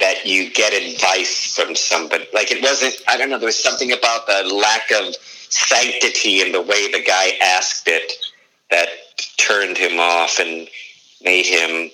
[0.00, 2.26] that you get advice from somebody.
[2.32, 6.52] Like it wasn't i don't know there was something about the lack of sanctity in
[6.52, 8.12] the way the guy asked it
[8.70, 8.88] that
[9.36, 10.68] turned him off and
[11.22, 11.90] made him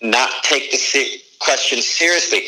[0.00, 2.46] not take the question seriously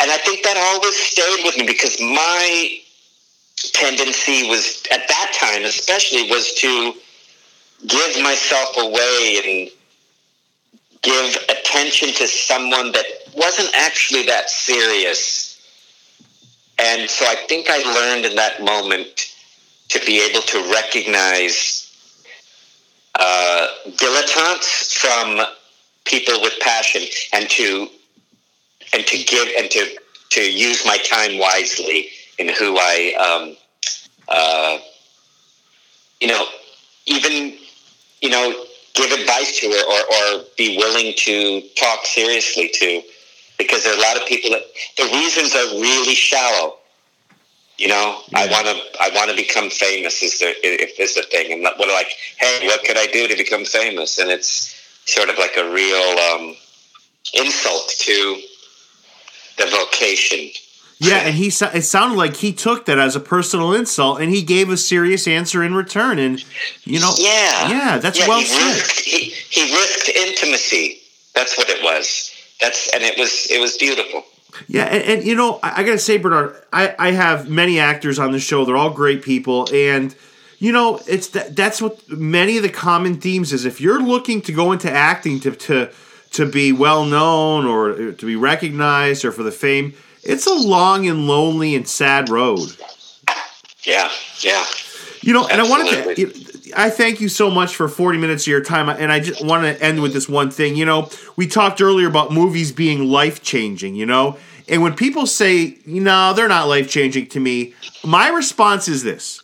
[0.00, 2.78] and I think that always stayed with me because my
[3.72, 6.94] tendency was at that time, especially, was to
[7.86, 9.70] give myself away and
[11.02, 15.60] give attention to someone that wasn't actually that serious.
[16.78, 19.34] And so I think I learned in that moment
[19.88, 21.92] to be able to recognize
[23.18, 25.40] uh, dilettantes from
[26.04, 27.88] people with passion and to
[28.92, 29.96] and to give and to
[30.30, 32.08] to use my time wisely
[32.38, 33.56] in who I, um,
[34.28, 34.78] uh,
[36.20, 36.44] you know,
[37.06, 37.58] even
[38.20, 38.64] you know,
[38.94, 43.02] give advice to or, or, or be willing to talk seriously to,
[43.56, 44.62] because there are a lot of people that
[44.96, 46.74] the reasons are really shallow.
[47.76, 51.22] You know, I want to I want to become famous is the if is the
[51.22, 54.18] thing, and what like, hey, what could I do to become famous?
[54.18, 54.74] And it's
[55.06, 56.56] sort of like a real um,
[57.34, 58.42] insult to
[61.00, 64.42] Yeah, and he it sounded like he took that as a personal insult, and he
[64.42, 66.18] gave a serious answer in return.
[66.18, 66.44] And
[66.84, 68.66] you know, Yeah, yeah, that's Yeah, well he said.
[68.66, 70.98] risked, he, he risked intimacy.
[71.34, 72.32] That's what it was.
[72.60, 74.24] That's and it was it was beautiful.
[74.66, 78.18] Yeah, and, and you know, I, I gotta say, Bernard, I, I have many actors
[78.18, 78.64] on the show.
[78.64, 80.16] They're all great people, and
[80.58, 83.64] you know, it's that that's what many of the common themes is.
[83.64, 85.90] If you're looking to go into acting to to
[86.32, 90.54] to be well known or uh, to be recognized or for the fame, it's a
[90.54, 92.76] long and lonely and sad road.
[93.84, 94.10] Yeah,
[94.40, 94.64] yeah.
[95.22, 96.48] You know, and I wanted to.
[96.76, 98.88] I thank you so much for 40 minutes of your time.
[98.88, 100.76] And I just want to end with this one thing.
[100.76, 104.36] You know, we talked earlier about movies being life changing, you know?
[104.68, 107.74] And when people say, no, they're not life changing to me,
[108.04, 109.42] my response is this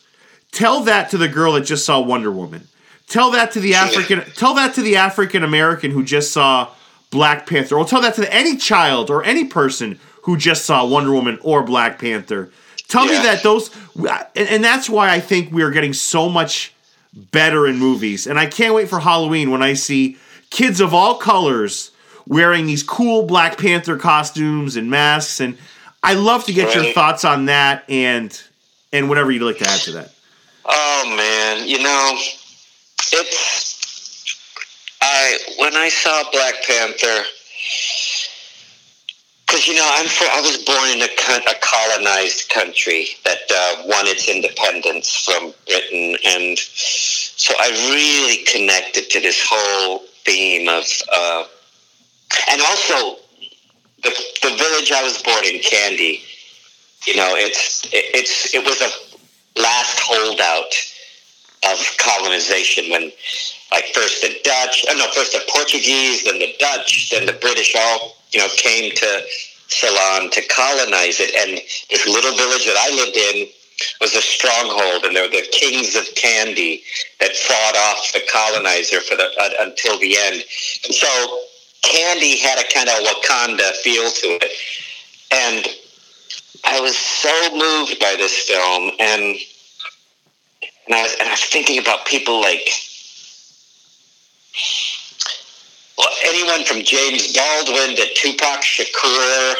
[0.51, 2.67] tell that to the girl that just saw Wonder Woman.
[3.07, 6.69] Tell that to the African tell that to the African American who just saw
[7.11, 7.77] Black Panther.
[7.77, 11.63] Or tell that to any child or any person who just saw Wonder Woman or
[11.63, 12.51] Black Panther.
[12.87, 16.73] Tell me that those and, and that's why I think we are getting so much
[17.13, 18.27] better in movies.
[18.27, 20.17] And I can't wait for Halloween when I see
[20.49, 21.91] kids of all colors
[22.27, 25.39] wearing these cool Black Panther costumes and masks.
[25.39, 25.57] And
[26.03, 28.41] I love to get your thoughts on that and
[28.91, 30.13] and whatever you'd like to add to that.
[30.65, 32.17] Oh man, you know,
[33.13, 33.75] it's
[35.01, 37.23] I when I saw Black Panther
[39.45, 43.83] because you know I'm fr- I was born in a, a colonized country that uh,
[43.85, 50.85] won its independence from Britain, and so I really connected to this whole theme of,
[51.13, 51.45] uh,
[52.49, 53.17] and also
[54.03, 56.21] the the village I was born in, Kandy.
[57.05, 60.73] You know, it's it, it's it was a last holdout
[61.71, 63.11] of colonization when
[63.71, 67.75] like first the Dutch, uh, no, first the Portuguese, then the Dutch, then the British
[67.75, 69.21] all, you know, came to
[69.67, 71.33] Ceylon to colonize it.
[71.35, 71.59] And
[71.89, 73.47] this little village that I lived in
[73.99, 76.81] was a stronghold, and they were the kings of Kandy
[77.19, 80.43] that fought off the colonizer for the uh, until the end.
[80.85, 81.07] And so
[81.83, 84.51] Kandy had a kind of Wakanda feel to it,
[85.33, 85.67] and
[86.63, 89.35] I was so moved by this film, and
[90.85, 92.69] and I was and I was thinking about people like
[95.97, 99.55] well, anyone from James Baldwin to Tupac Shakur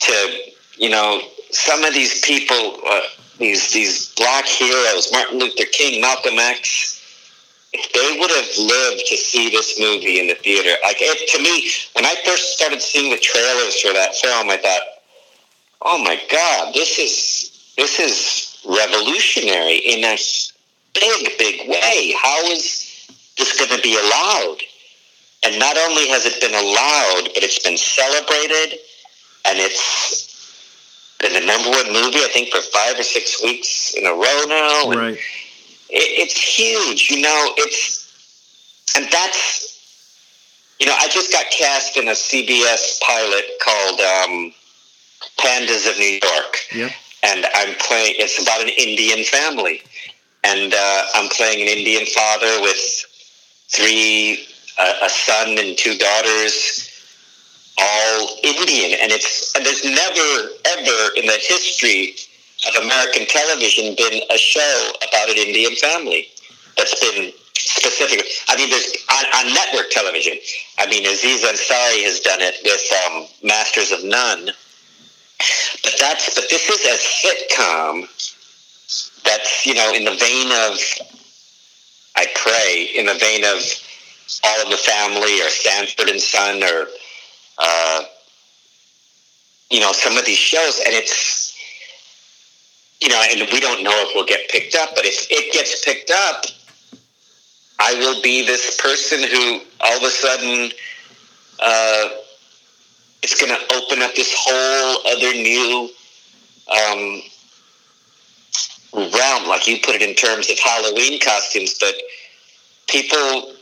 [0.00, 0.38] to
[0.76, 3.00] you know some of these people, uh,
[3.38, 7.00] these these black heroes, Martin Luther King, Malcolm X.
[7.72, 11.42] if they would have lived to see this movie in the theater, like it, to
[11.42, 14.82] me, when I first started seeing the trailers for that film, I thought,
[15.82, 20.16] "Oh my God, this is this is revolutionary in a
[20.94, 22.14] big, big way.
[22.22, 24.58] How is this going to be allowed?"
[25.44, 28.78] And not only has it been allowed, but it's been celebrated,
[29.44, 30.48] and it's
[31.20, 34.42] been the number one movie I think for five or six weeks in a row
[34.48, 34.90] now.
[34.90, 35.14] And Right.
[35.14, 35.20] it,
[35.90, 37.10] it's huge.
[37.10, 38.10] You know, it's
[38.96, 39.72] and that's
[40.80, 44.52] you know, I just got cast in a CBS pilot called um,
[45.38, 46.90] Pandas of New York, Yep.
[47.22, 48.16] and I'm playing.
[48.18, 49.82] It's about an Indian family,
[50.44, 53.06] and uh, I'm playing an Indian father with
[53.68, 54.46] three
[54.78, 56.90] uh, a son and two daughters.
[57.76, 62.14] All Indian, and it's and there's never ever in the history
[62.68, 66.28] of American television been a show about an Indian family
[66.76, 68.24] that's been specific.
[68.48, 70.38] I mean, there's on, on network television.
[70.78, 74.46] I mean, Aziz Ansari has done it with um, Masters of None,
[75.82, 78.06] but that's but this is a sitcom
[79.24, 80.78] that's you know in the vein of
[82.16, 83.60] I pray in the vein of
[84.44, 86.86] All of the Family or Sanford and Son or
[87.58, 88.04] uh,
[89.70, 91.44] you know some of these shows, and it's
[93.00, 95.84] you know, and we don't know if we'll get picked up, but if it gets
[95.84, 96.46] picked up,
[97.78, 100.70] I will be this person who all of a sudden
[101.60, 102.08] uh,
[103.22, 105.90] it's going to open up this whole other new
[106.70, 107.22] um,
[108.94, 111.94] realm, like you put it in terms of Halloween costumes, but
[112.88, 113.52] people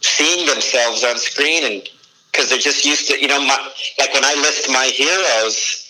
[0.00, 1.88] seeing themselves on screen and
[2.30, 5.82] because they're just used to, you know, my, like when I list my heroes,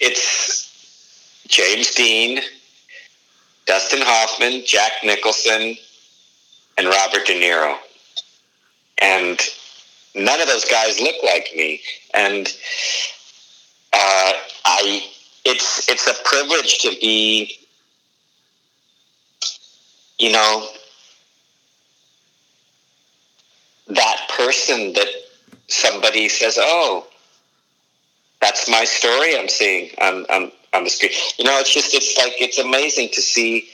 [0.00, 2.40] it's James Dean,
[3.66, 5.76] Dustin Hoffman, Jack Nicholson,
[6.76, 7.76] and Robert De Niro.
[9.00, 9.40] And
[10.16, 11.80] none of those guys look like me.
[12.12, 12.48] And
[13.92, 14.32] uh,
[14.64, 15.02] I,
[15.44, 17.56] it's it's a privilege to be,
[20.18, 20.68] you know,
[23.88, 25.08] that person that
[25.68, 27.06] somebody says, "Oh,
[28.40, 31.12] that's my story I'm seeing on, on, on the screen.
[31.38, 33.68] You know, it's just, it's like, it's amazing to see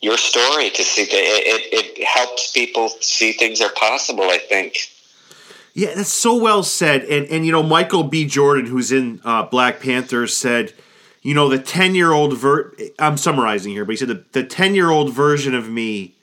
[0.00, 4.76] your story, to see, it, it, it helps people see things are possible, I think.
[5.74, 7.04] Yeah, that's so well said.
[7.04, 8.26] And and you know, Michael B.
[8.26, 10.74] Jordan, who's in uh, Black Panther, said,
[11.22, 12.74] you know, the ten year old ver.
[12.98, 16.14] I'm summarizing here, but he said the the ten year old version of me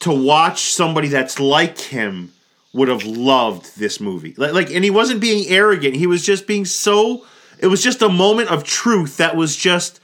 [0.00, 2.32] to watch somebody that's like him
[2.72, 4.34] would have loved this movie.
[4.36, 5.96] Like, like, and he wasn't being arrogant.
[5.96, 7.26] He was just being so.
[7.58, 10.00] It was just a moment of truth that was just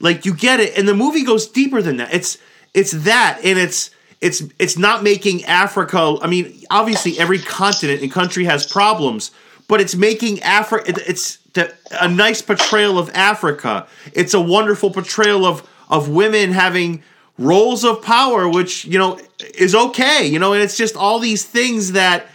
[0.00, 2.12] like you get it, and the movie goes deeper than that.
[2.12, 2.38] It's
[2.74, 3.90] it's that, and it's
[4.20, 6.16] it's it's not making Africa.
[6.22, 9.30] I mean, obviously, every continent and country has problems,
[9.68, 10.92] but it's making Africa.
[11.06, 13.86] It's the, a nice portrayal of Africa.
[14.12, 17.02] It's a wonderful portrayal of of women having
[17.38, 19.18] roles of power, which you know
[19.54, 20.26] is okay.
[20.26, 22.26] You know, and it's just all these things that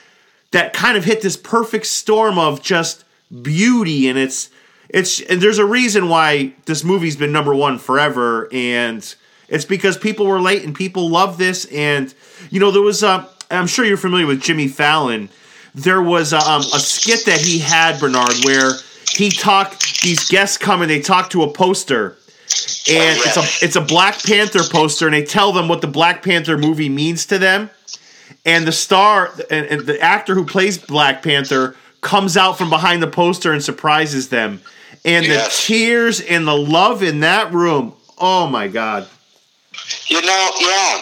[0.51, 3.03] that kind of hit this perfect storm of just
[3.41, 4.49] beauty, and it's
[4.89, 9.15] it's and there's a reason why this movie's been number one forever, and
[9.49, 12.13] it's because people were late and people love this, and
[12.49, 15.29] you know there was uh, I'm sure you're familiar with Jimmy Fallon.
[15.75, 18.73] There was um, a skit that he had Bernard where
[19.15, 20.01] he talked.
[20.01, 22.17] These guests come and they talk to a poster,
[22.89, 26.23] and it's a it's a Black Panther poster, and they tell them what the Black
[26.23, 27.69] Panther movie means to them.
[28.45, 33.01] And the star and, and the actor who plays Black Panther comes out from behind
[33.01, 34.61] the poster and surprises them.
[35.05, 35.45] And Yes.
[35.67, 37.93] the tears and the love in that room.
[38.17, 39.07] Oh my god.
[40.07, 41.01] You know, yeah.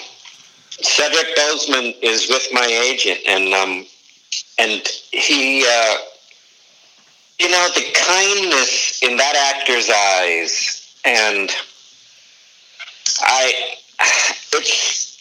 [0.81, 3.85] Chadwick Boseman is with my agent, and um,
[4.57, 5.97] and he, uh,
[7.41, 11.49] you know, the kindness in that actor's eyes, and
[13.21, 13.75] I,
[14.53, 15.17] it's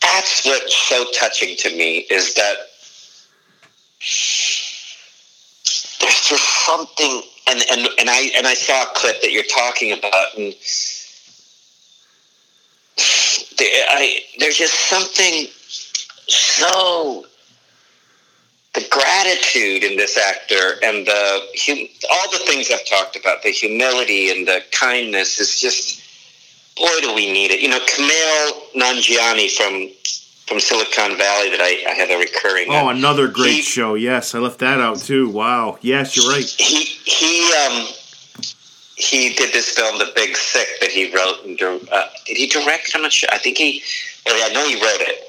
[0.00, 2.56] that's what's so touching to me is that
[6.00, 9.90] there's just something, and and and I and I saw a clip that you're talking
[9.92, 10.54] about, and
[12.98, 15.48] I, there's just something
[16.28, 17.26] so
[18.76, 21.78] the gratitude in this actor and the hum,
[22.10, 26.02] all the things I've talked about, the humility and the kindness is just
[26.76, 27.60] boy do we need it.
[27.60, 29.88] You know, Kumail Nanjiani from
[30.46, 32.66] from Silicon Valley that I, I have a recurring.
[32.68, 33.94] Oh, another great He- show.
[33.94, 35.28] Yes, I left that out too.
[35.30, 35.78] Wow.
[35.80, 36.44] Yes, you're right.
[36.44, 37.86] he he um
[38.96, 41.60] he did this film, The Big Sick, that he wrote and
[41.90, 42.92] uh, did he direct?
[42.94, 43.28] I'm not sure.
[43.32, 43.82] I think he.
[44.26, 45.24] Well, I know he wrote it,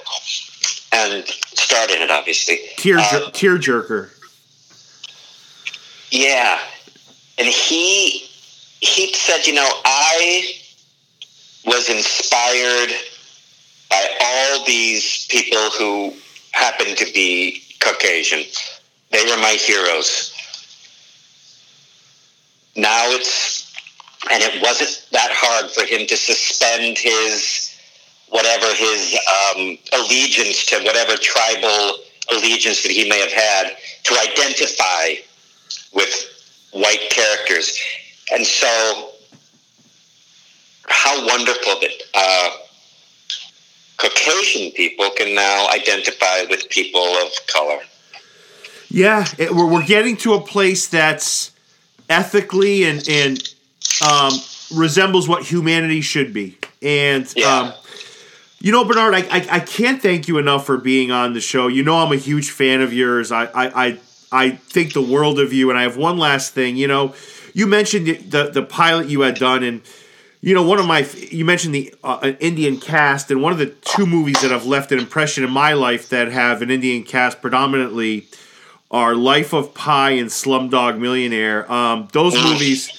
[0.91, 1.23] and
[1.67, 2.59] starred in it, obviously.
[2.77, 4.09] Tear Uh, tear jerker.
[6.11, 6.59] Yeah,
[7.37, 8.29] and he
[8.79, 10.53] he said, you know, I
[11.65, 12.91] was inspired
[13.89, 16.13] by all these people who
[16.51, 18.45] happen to be Caucasian.
[19.09, 20.31] They were my heroes.
[22.75, 23.73] Now it's,
[24.31, 27.66] and it wasn't that hard for him to suspend his
[28.29, 29.17] whatever his
[29.55, 31.97] um, allegiance to whatever tribal
[32.31, 35.15] allegiance that he may have had to identify
[35.93, 36.25] with
[36.71, 37.79] white characters.
[38.33, 39.11] And so,
[40.87, 42.49] how wonderful that uh,
[43.97, 47.79] Caucasian people can now identify with people of color.
[48.89, 51.51] Yeah, it, we're, we're getting to a place that's
[52.09, 53.53] ethically and and
[54.05, 54.33] um,
[54.75, 56.57] resembles what humanity should be.
[56.81, 57.59] And Yeah.
[57.59, 57.73] um,
[58.59, 61.67] you know, Bernard, I, I I can't thank you enough for being on the show.
[61.67, 63.31] You know, I'm a huge fan of yours.
[63.31, 63.99] I I I,
[64.31, 65.69] I think the world of you.
[65.69, 66.75] And I have one last thing.
[66.75, 67.13] You know,
[67.53, 69.81] you mentioned the the, pilot you had done and.
[70.39, 70.99] You know, one of my
[71.31, 74.91] you mentioned the uh, Indian cast, and one of the two movies that have left
[74.91, 78.27] an impression in my life that have an Indian cast predominantly
[78.91, 81.69] are Life of Pi and Slumdog Millionaire.
[81.71, 82.91] Um, those movies,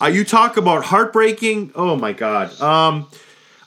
[0.00, 1.72] uh, you talk about heartbreaking.
[1.74, 2.58] Oh my god.
[2.60, 3.08] Um,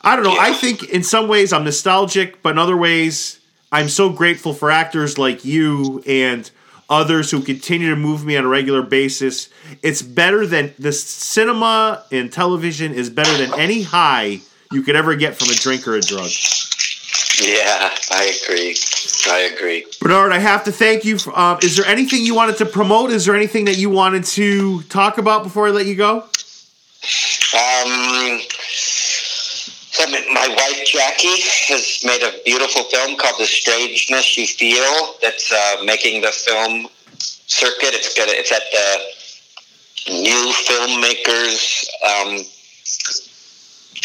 [0.08, 0.38] I don't know.
[0.40, 3.42] I think in some ways I'm nostalgic, but in other ways
[3.74, 6.50] I'm so grateful for actors like you and
[6.90, 9.50] others who continue to move me on a regular basis.
[9.84, 14.40] It's better than the cinema and television is better than any high
[14.72, 16.30] you could ever get from a drink or a drug.
[17.42, 18.78] Yeah, I agree.
[19.28, 19.86] I agree.
[20.00, 21.20] Bernard, I have to thank you.
[21.20, 23.12] For, um, is there anything you wanted to promote?
[23.12, 26.24] Is there anything that you wanted to talk about before I let you go?
[27.54, 28.40] Um,
[30.06, 35.84] my wife Jackie has made a beautiful film called "The Strangeness You Feel." That's uh,
[35.84, 37.94] making the film circuit.
[37.94, 38.32] It's gonna.
[38.34, 42.36] It's at the New Filmmakers um,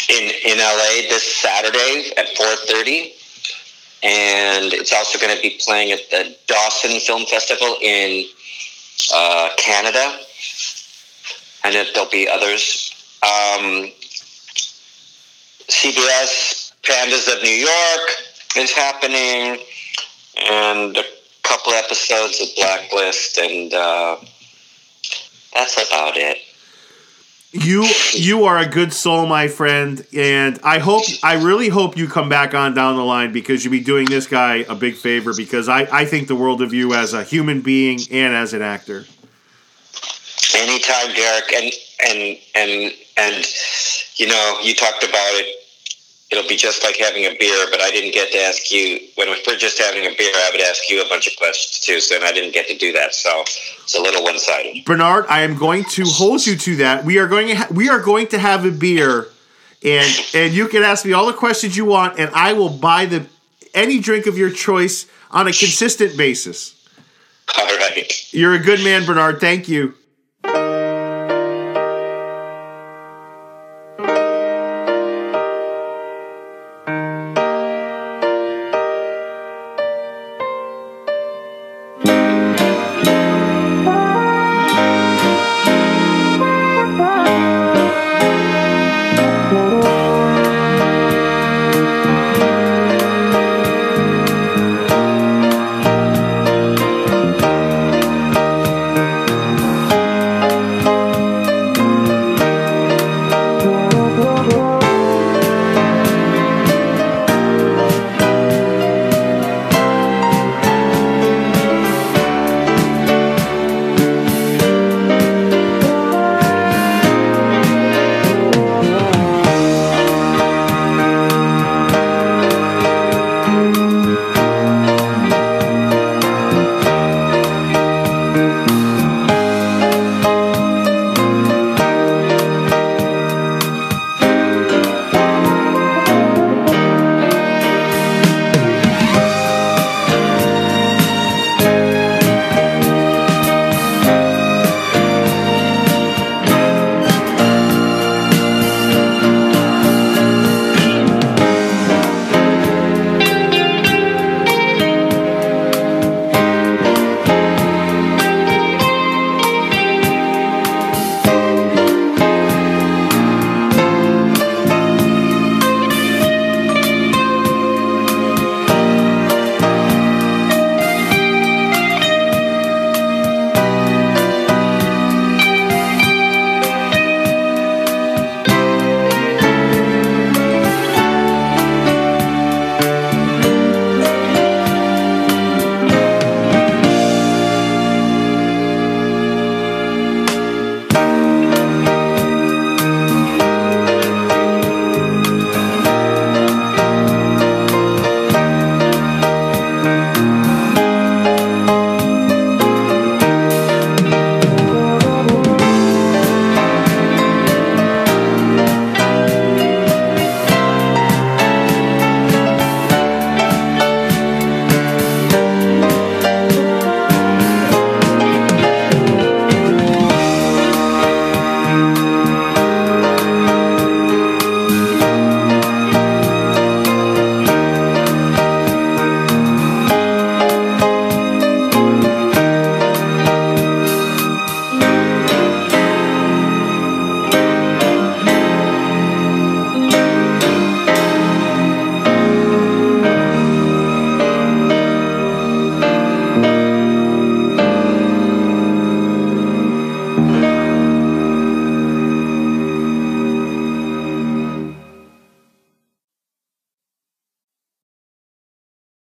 [0.09, 3.13] in in LA this Saturday at four thirty,
[4.03, 8.25] and it's also going to be playing at the Dawson Film Festival in
[9.13, 10.19] uh, Canada,
[11.63, 12.89] and then there'll be others.
[13.23, 13.91] Um,
[15.69, 18.09] CBS Pandas of New York
[18.57, 19.63] is happening,
[20.49, 21.03] and a
[21.43, 24.17] couple episodes of Blacklist, and uh,
[25.53, 26.37] that's about it.
[27.55, 32.07] You you are a good soul, my friend, and I hope I really hope you
[32.07, 35.33] come back on down the line because you'll be doing this guy a big favor
[35.35, 38.63] because I, I think the world of you as a human being and as an
[38.63, 39.05] actor.
[40.55, 41.71] Anytime, Derek, and
[42.07, 43.45] and and and
[44.17, 45.59] you know, you talked about it.
[46.31, 49.27] It'll be just like having a beer, but I didn't get to ask you when
[49.29, 50.31] we're just having a beer.
[50.33, 52.77] I would ask you a bunch of questions too, so and I didn't get to
[52.77, 53.13] do that.
[53.13, 54.83] So it's a little one sided.
[54.83, 57.05] Bernard, I am going to hold you to that.
[57.05, 59.27] We are going to ha- we are going to have a beer,
[59.83, 63.05] and and you can ask me all the questions you want, and I will buy
[63.05, 63.27] the
[63.75, 66.73] any drink of your choice on a consistent basis.
[67.57, 68.33] All right.
[68.33, 69.39] You're a good man, Bernard.
[69.39, 69.93] Thank you.